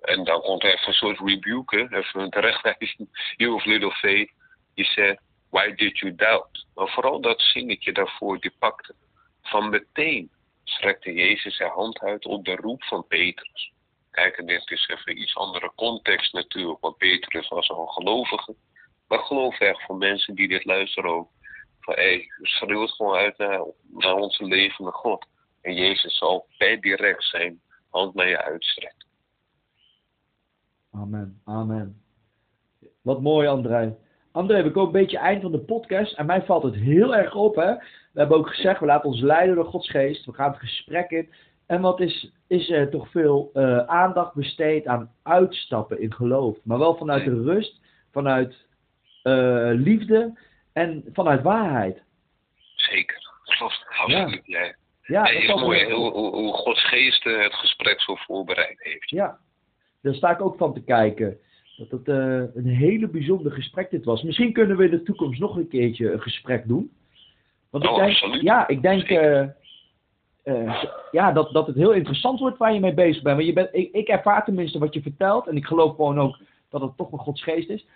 En 0.00 0.24
dan 0.24 0.40
komt 0.40 0.64
even 0.64 0.86
een 0.88 0.94
soort 0.94 1.18
rebuke, 1.18 1.88
even 1.90 2.20
een 2.20 2.30
terechtwijzing. 2.30 3.08
You 3.36 3.54
of 3.54 3.64
little 3.64 3.92
faith. 3.92 4.30
He 4.74 4.84
said, 4.84 5.18
why 5.50 5.74
did 5.74 5.98
you 5.98 6.14
doubt? 6.14 6.66
Maar 6.74 6.88
vooral 6.88 7.20
dat 7.20 7.40
zingetje 7.40 7.92
daarvoor, 7.92 8.40
die 8.40 8.54
pakte. 8.58 8.94
Van 9.42 9.68
meteen 9.68 10.30
strekte 10.72 11.12
Jezus 11.12 11.56
zijn 11.56 11.70
hand 11.70 12.00
uit 12.00 12.24
op 12.24 12.44
de 12.44 12.56
roep 12.56 12.84
van 12.84 13.06
Petrus. 13.06 13.72
Kijk, 14.10 14.36
en 14.36 14.46
dit 14.46 14.70
is 14.70 14.88
even 14.88 15.20
iets 15.20 15.36
andere 15.36 15.72
context 15.74 16.32
natuurlijk, 16.32 16.80
want 16.80 16.96
Petrus 16.96 17.48
was 17.48 17.70
al 17.70 17.86
gelovige. 17.86 18.54
Maar 19.08 19.18
geloof 19.18 19.60
echt 19.60 19.82
voor 19.82 19.96
mensen 19.96 20.34
die 20.34 20.48
dit 20.48 20.64
luisteren 20.64 21.10
ook. 21.10 21.30
Van 21.80 21.94
hé, 21.94 22.02
hey, 22.02 22.26
schreeuw 22.40 22.80
het 22.80 22.90
gewoon 22.90 23.16
uit 23.16 23.38
naar, 23.38 23.64
naar 23.82 24.14
onze 24.14 24.44
levende 24.44 24.90
God. 24.90 25.26
En 25.60 25.74
Jezus 25.74 26.16
zal 26.16 26.46
per 26.58 26.80
direct 26.80 27.24
zijn 27.24 27.60
hand 27.90 28.14
naar 28.14 28.28
je 28.28 28.42
uitstrekken. 28.42 29.06
Amen, 30.90 31.40
amen. 31.44 32.02
Wat 33.02 33.20
mooi, 33.20 33.48
André. 33.48 33.96
André, 34.32 34.62
we 34.62 34.70
komen 34.70 34.94
een 34.94 35.00
beetje 35.00 35.18
eind 35.18 35.42
van 35.42 35.52
de 35.52 35.58
podcast. 35.58 36.12
En 36.12 36.26
mij 36.26 36.42
valt 36.42 36.62
het 36.62 36.74
heel 36.74 37.16
erg 37.16 37.34
op, 37.34 37.56
hè. 37.56 37.74
We 38.12 38.20
hebben 38.20 38.36
ook 38.36 38.48
gezegd, 38.48 38.80
we 38.80 38.86
laten 38.86 39.08
ons 39.08 39.20
leiden 39.20 39.54
door 39.54 39.64
Gods 39.64 39.90
geest. 39.90 40.24
We 40.24 40.32
gaan 40.32 40.50
het 40.50 40.60
gesprek 40.60 41.10
in. 41.10 41.32
En 41.66 41.80
wat 41.80 42.00
is, 42.00 42.32
is 42.46 42.70
er 42.70 42.90
toch 42.90 43.10
veel 43.10 43.50
uh, 43.54 43.78
aandacht 43.78 44.34
besteed 44.34 44.86
aan 44.86 45.12
uitstappen 45.22 46.00
in 46.00 46.14
geloof. 46.14 46.58
Maar 46.64 46.78
wel 46.78 46.96
vanuit 46.96 47.24
de 47.24 47.42
rust, 47.42 47.80
vanuit 48.12 48.66
uh, 49.24 49.70
liefde 49.74 50.38
en 50.72 51.04
vanuit 51.12 51.42
waarheid. 51.42 52.02
Zeker, 52.74 53.30
klopt. 53.44 53.86
Absoluut, 53.98 54.46
ja. 54.46 54.62
ja. 54.62 54.74
Ja, 55.02 55.24
het 55.24 55.42
is 55.42 55.54
mooi 55.54 55.92
hoe, 55.92 56.10
hoe, 56.12 56.30
hoe 56.30 56.52
Gods 56.52 56.88
geest 56.88 57.26
uh, 57.26 57.42
het 57.42 57.54
gesprek 57.54 58.00
zo 58.00 58.14
voorbereid 58.14 58.82
heeft. 58.82 59.10
Ja, 59.10 59.38
daar 60.02 60.14
sta 60.14 60.30
ik 60.30 60.42
ook 60.42 60.56
van 60.56 60.74
te 60.74 60.84
kijken. 60.84 61.38
Dat 61.88 61.98
het 61.98 62.08
uh, 62.08 62.42
een 62.54 62.66
hele 62.66 63.08
bijzonder 63.08 63.52
gesprek 63.52 63.90
dit 63.90 64.04
was. 64.04 64.22
Misschien 64.22 64.52
kunnen 64.52 64.76
we 64.76 64.84
in 64.84 64.90
de 64.90 65.02
toekomst 65.02 65.40
nog 65.40 65.56
een 65.56 65.68
keertje 65.68 66.12
een 66.12 66.20
gesprek 66.20 66.68
doen. 66.68 66.90
Want 67.70 67.86
oh, 67.86 67.90
ik 67.90 67.96
denk, 67.96 68.10
absoluut. 68.10 68.42
ja, 68.42 68.68
ik 68.68 68.82
denk 68.82 69.10
uh, 69.10 70.84
ja, 71.10 71.32
dat, 71.32 71.52
dat 71.52 71.66
het 71.66 71.76
heel 71.76 71.92
interessant 71.92 72.40
wordt 72.40 72.58
waar 72.58 72.74
je 72.74 72.80
mee 72.80 72.94
bezig 72.94 73.22
bent. 73.22 73.36
Want 73.36 73.48
je 73.48 73.52
bent 73.52 73.68
ik, 73.72 73.92
ik 73.92 74.08
ervaar 74.08 74.44
tenminste 74.44 74.78
wat 74.78 74.94
je 74.94 75.02
vertelt. 75.02 75.46
En 75.46 75.56
ik 75.56 75.66
geloof 75.66 75.94
gewoon 75.94 76.20
ook 76.20 76.38
dat 76.68 76.80
het 76.80 76.96
toch 76.96 77.10
wel 77.10 77.20
Gods 77.20 77.42
geest 77.42 77.68
is. 77.68 77.86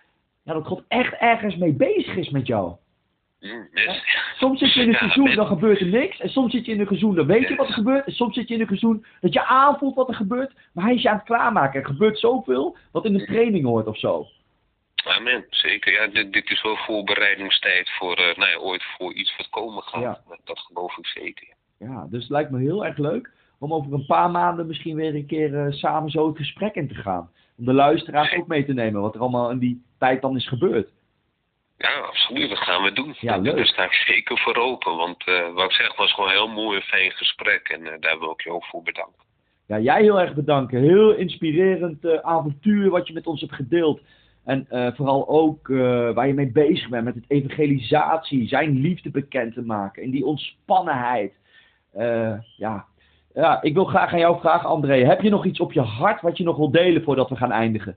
Ja, 0.43 0.53
dat 0.53 0.67
God 0.67 0.83
echt 0.89 1.15
ergens 1.15 1.57
mee 1.57 1.73
bezig 1.73 2.17
is 2.17 2.31
met 2.31 2.47
jou. 2.47 2.73
Mm. 3.41 3.69
Ja. 3.73 3.95
Soms 4.37 4.59
zit 4.59 4.73
je 4.73 4.81
in 4.81 4.89
een 4.89 4.95
seizoen, 5.11 5.35
dan 5.35 5.47
gebeurt 5.47 5.81
er 5.81 5.87
niks. 5.87 6.21
En 6.21 6.29
soms 6.29 6.53
zit 6.53 6.67
je 6.67 6.73
in 6.73 6.81
een 6.81 6.87
seizoen, 6.87 7.15
dan 7.15 7.27
weet 7.27 7.49
je 7.49 7.55
wat 7.55 7.69
er 7.69 7.73
gebeurt. 7.73 8.07
En 8.07 8.13
soms 8.13 8.35
zit 8.35 8.49
je 8.49 8.55
in 8.55 8.61
een 8.61 8.67
seizoen 8.67 9.05
dat 9.21 9.33
je 9.33 9.45
aanvoelt 9.45 9.95
wat 9.95 10.09
er 10.09 10.15
gebeurt. 10.15 10.53
Maar 10.73 10.85
hij 10.85 10.95
is 10.95 11.03
je 11.03 11.11
aan 11.11 11.17
het 11.17 11.25
klaarmaken. 11.25 11.81
Er 11.81 11.87
gebeurt 11.87 12.19
zoveel 12.19 12.77
wat 12.93 13.05
in 13.05 13.13
de 13.13 13.25
training 13.25 13.65
hoort 13.65 13.87
of 13.87 13.99
zo. 13.99 14.27
Amen, 15.05 15.45
zeker. 15.51 15.93
Ja, 15.93 16.07
dit, 16.07 16.33
dit 16.33 16.51
is 16.51 16.63
wel 16.63 16.77
voorbereidingstijd 16.77 17.91
voor, 17.91 18.19
uh, 18.19 18.37
nou 18.37 18.51
ja, 18.51 18.57
ooit 18.57 18.83
voor 18.83 19.15
iets 19.15 19.37
wat 19.37 19.49
komen 19.49 19.83
gaat. 19.83 20.01
Ja. 20.01 20.39
Dat 20.45 20.59
geloof 20.59 20.97
ik 20.97 21.07
zeker. 21.07 21.49
Ja, 21.79 22.07
dus 22.11 22.23
het 22.23 22.31
lijkt 22.31 22.51
me 22.51 22.59
heel 22.59 22.85
erg 22.85 22.97
leuk 22.97 23.31
om 23.59 23.75
over 23.75 23.93
een 23.93 24.07
paar 24.07 24.31
maanden 24.31 24.67
misschien 24.67 24.97
weer 24.97 25.15
een 25.15 25.27
keer 25.27 25.67
uh, 25.67 25.73
samen 25.73 26.11
zo 26.11 26.27
het 26.27 26.37
gesprek 26.37 26.75
in 26.75 26.89
te 26.89 26.95
gaan. 26.95 27.31
Om 27.59 27.65
de 27.65 27.73
luisteraars 27.73 28.35
ook 28.35 28.47
mee 28.47 28.65
te 28.65 28.73
nemen 28.73 29.01
wat 29.01 29.15
er 29.15 29.21
allemaal 29.21 29.51
in 29.51 29.59
die 29.59 29.83
tijd 29.99 30.23
dan 30.23 30.37
is 30.37 30.49
gebeurd. 30.49 30.91
Ja, 31.79 31.99
absoluut. 32.01 32.49
Dat 32.49 32.59
gaan 32.59 32.83
we 32.83 32.93
doen. 32.93 33.15
Ja, 33.21 33.37
leuk. 33.37 33.57
Daar 33.57 33.67
sta 33.67 33.85
ik 33.85 33.93
zeker 33.93 34.39
voor 34.39 34.57
open. 34.57 34.97
Want 34.97 35.27
uh, 35.27 35.53
wat 35.55 35.65
ik 35.65 35.73
zeg 35.73 35.97
was 35.97 36.13
gewoon 36.13 36.29
een 36.31 36.37
heel 36.37 36.49
mooi 36.49 36.77
en 36.77 36.83
fijn 36.83 37.11
gesprek. 37.11 37.69
En 37.69 37.81
uh, 37.81 37.93
daar 38.01 38.19
wil 38.19 38.31
ik 38.31 38.41
je 38.41 38.51
ook 38.51 38.65
voor 38.65 38.83
bedanken. 38.83 39.25
Ja, 39.67 39.79
jij 39.79 40.03
heel 40.03 40.21
erg 40.21 40.35
bedanken. 40.35 40.81
Heel 40.81 41.15
inspirerend 41.15 42.05
uh, 42.05 42.19
avontuur 42.19 42.91
wat 42.91 43.07
je 43.07 43.15
met 43.15 43.27
ons 43.27 43.41
hebt 43.41 43.55
gedeeld. 43.55 44.01
En 44.45 44.67
vooral 44.97 45.29
ook 45.29 45.69
waar 46.15 46.27
je 46.27 46.35
mee 46.35 46.53
bezig 46.53 46.89
bent 46.89 47.05
met 47.05 47.15
het 47.15 47.25
evangelisatie. 47.29 48.49
Zijn 48.49 48.81
liefde 48.81 49.11
bekend 49.11 49.55
te 49.55 49.63
maken. 49.63 50.03
En 50.03 50.11
die 50.11 50.25
ontspannenheid. 50.25 51.33
ja. 52.57 52.87
ja, 53.35 53.63
ik 53.63 53.75
wil 53.75 53.85
graag 53.85 54.13
aan 54.13 54.19
jou 54.19 54.41
vragen, 54.41 54.69
André. 54.69 55.05
Heb 55.05 55.21
je 55.21 55.31
nog 55.31 55.45
iets 55.45 55.61
op 55.61 55.73
je 55.73 55.81
hart 55.81 56.21
wat 56.21 56.37
je 56.37 56.45
nog 56.45 56.57
wil 56.57 56.71
delen 56.71 57.03
voordat 57.03 57.29
we 57.29 57.37
gaan 57.37 57.53
eindigen? 57.53 57.97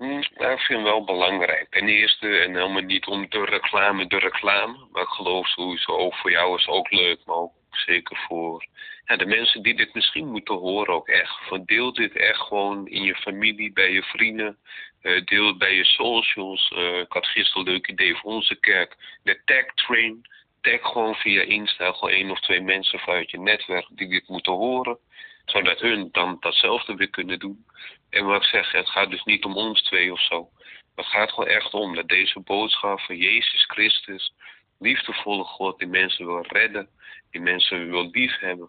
Ja, 0.00 0.50
ik 0.50 0.58
vind 0.58 0.82
wel 0.82 1.04
belangrijk. 1.04 1.66
Ten 1.70 1.88
eerste, 1.88 2.38
en 2.38 2.54
helemaal 2.54 2.82
niet 2.82 3.06
om 3.06 3.26
de 3.28 3.44
reclame, 3.44 4.06
de 4.06 4.18
reclame. 4.18 4.86
Maar 4.92 5.02
ik 5.02 5.08
geloof 5.08 5.48
sowieso 5.48 5.92
ook 5.92 6.14
voor 6.14 6.30
jou 6.30 6.56
is 6.56 6.68
ook 6.68 6.90
leuk. 6.90 7.18
Maar 7.24 7.36
ook 7.36 7.52
zeker 7.70 8.24
voor 8.28 8.66
ja, 9.04 9.16
de 9.16 9.26
mensen 9.26 9.62
die 9.62 9.74
dit 9.74 9.94
misschien 9.94 10.30
moeten 10.30 10.54
horen 10.54 10.94
ook 10.94 11.08
echt. 11.08 11.38
Van 11.48 11.64
deel 11.64 11.92
dit 11.92 12.16
echt 12.16 12.40
gewoon 12.40 12.88
in 12.88 13.02
je 13.02 13.14
familie, 13.14 13.72
bij 13.72 13.92
je 13.92 14.02
vrienden. 14.02 14.58
Uh, 15.02 15.24
deel 15.24 15.46
het 15.46 15.58
bij 15.58 15.74
je 15.74 15.84
socials. 15.84 16.72
Uh, 16.76 16.98
ik 16.98 17.12
had 17.12 17.26
gisteren 17.26 17.66
een 17.66 17.72
leuk 17.72 17.88
idee 17.88 18.16
voor 18.16 18.32
onze 18.32 18.60
kerk. 18.60 18.96
De 19.22 19.40
tag 19.44 19.74
train. 19.74 20.26
Tag 20.60 20.80
gewoon 20.80 21.14
via 21.14 21.42
Insta. 21.42 21.92
Gewoon 21.92 22.14
één 22.14 22.30
of 22.30 22.40
twee 22.40 22.60
mensen 22.60 22.98
vanuit 22.98 23.30
je 23.30 23.40
netwerk 23.40 23.86
die 23.90 24.08
dit 24.08 24.28
moeten 24.28 24.52
horen 24.52 24.98
zodat 25.44 25.80
hun 25.80 26.08
dan 26.12 26.36
datzelfde 26.40 26.94
weer 26.94 27.10
kunnen 27.10 27.38
doen. 27.38 27.66
En 28.10 28.24
wat 28.24 28.42
ik 28.42 28.48
zeg, 28.48 28.72
het 28.72 28.88
gaat 28.88 29.10
dus 29.10 29.24
niet 29.24 29.44
om 29.44 29.56
ons 29.56 29.82
twee 29.82 30.12
of 30.12 30.20
zo. 30.20 30.48
Het 30.94 31.06
gaat 31.06 31.30
gewoon 31.30 31.48
echt 31.48 31.74
om 31.74 31.94
dat 31.94 32.08
deze 32.08 32.40
boodschap 32.40 33.00
van 33.00 33.16
Jezus 33.16 33.64
Christus, 33.64 34.34
liefdevolle 34.78 35.44
God, 35.44 35.78
die 35.78 35.88
mensen 35.88 36.26
wil 36.26 36.42
redden, 36.42 36.88
die 37.30 37.40
mensen 37.40 37.90
wil 37.90 38.08
lief 38.10 38.38
hebben 38.38 38.68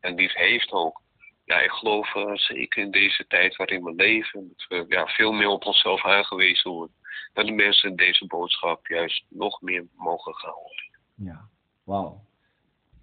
en 0.00 0.14
lief 0.14 0.32
heeft 0.34 0.70
ook. 0.70 1.00
Ja, 1.44 1.60
ik 1.60 1.70
geloof 1.70 2.14
uh, 2.14 2.34
zeker 2.34 2.82
in 2.82 2.90
deze 2.90 3.26
tijd 3.26 3.56
waarin 3.56 3.82
we 3.82 3.94
leven, 3.94 4.54
dat 4.56 4.66
we 4.68 4.94
ja, 4.94 5.06
veel 5.06 5.32
meer 5.32 5.48
op 5.48 5.64
onszelf 5.64 6.04
aangewezen 6.04 6.70
worden. 6.70 6.96
Dat 7.32 7.46
de 7.46 7.52
mensen 7.52 7.96
deze 7.96 8.26
boodschap 8.26 8.86
juist 8.86 9.24
nog 9.28 9.60
meer 9.60 9.86
mogen 9.96 10.34
gaan 10.34 10.52
horen. 10.52 10.90
Ja, 11.14 11.48
wauw. 11.84 12.24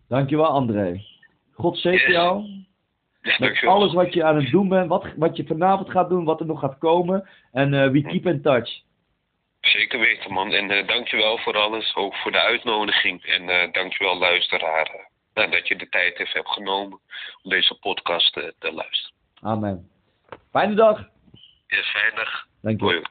Dankjewel 0.08 0.48
André. 0.48 1.04
God 1.52 1.78
zegen 1.78 2.08
Yes. 2.08 2.16
jou. 2.16 2.68
Met 3.40 3.48
dankjewel. 3.48 3.76
alles 3.76 3.94
wat 3.94 4.14
je 4.14 4.24
aan 4.24 4.36
het 4.36 4.52
doen 4.52 4.70
bent, 4.70 4.90
wat, 4.90 5.06
wat 5.16 5.38
je 5.38 5.46
vanavond 5.46 5.90
gaat 5.90 6.10
doen, 6.10 6.26
wat 6.26 6.40
er 6.40 6.46
nog 6.46 6.60
gaat 6.60 6.78
komen. 6.78 7.30
En 7.52 7.74
eh, 7.74 7.90
we 7.90 8.02
keep 8.02 8.26
in 8.26 8.42
touch. 8.42 8.82
Zeker 9.62 10.00
weten, 10.00 10.34
man. 10.34 10.54
En 10.54 10.72
uh, 10.72 10.88
dankjewel 10.88 11.38
voor 11.38 11.58
alles, 11.58 11.96
ook 11.96 12.16
voor 12.16 12.32
de 12.32 12.42
uitnodiging. 12.42 13.24
En 13.24 13.50
uh, 13.50 13.72
dankjewel, 13.72 14.18
luisteraar, 14.18 14.92
uh, 14.96 15.02
nou, 15.34 15.52
dat 15.52 15.68
je 15.68 15.76
de 15.76 15.90
tijd 15.90 16.20
even 16.20 16.34
hebt 16.34 16.50
genomen 16.50 17.00
om 17.44 17.50
deze 17.50 17.78
podcast 17.80 18.38
uh, 18.38 18.44
te 18.60 18.74
luisteren. 18.74 19.16
Amen. 19.42 19.90
Fijne 20.52 20.76
dag. 20.76 20.98
Ja, 21.68 21.84
veilig. 21.84 22.48
Dank 22.62 22.80
je. 22.80 22.86
Hoi. 22.86 23.02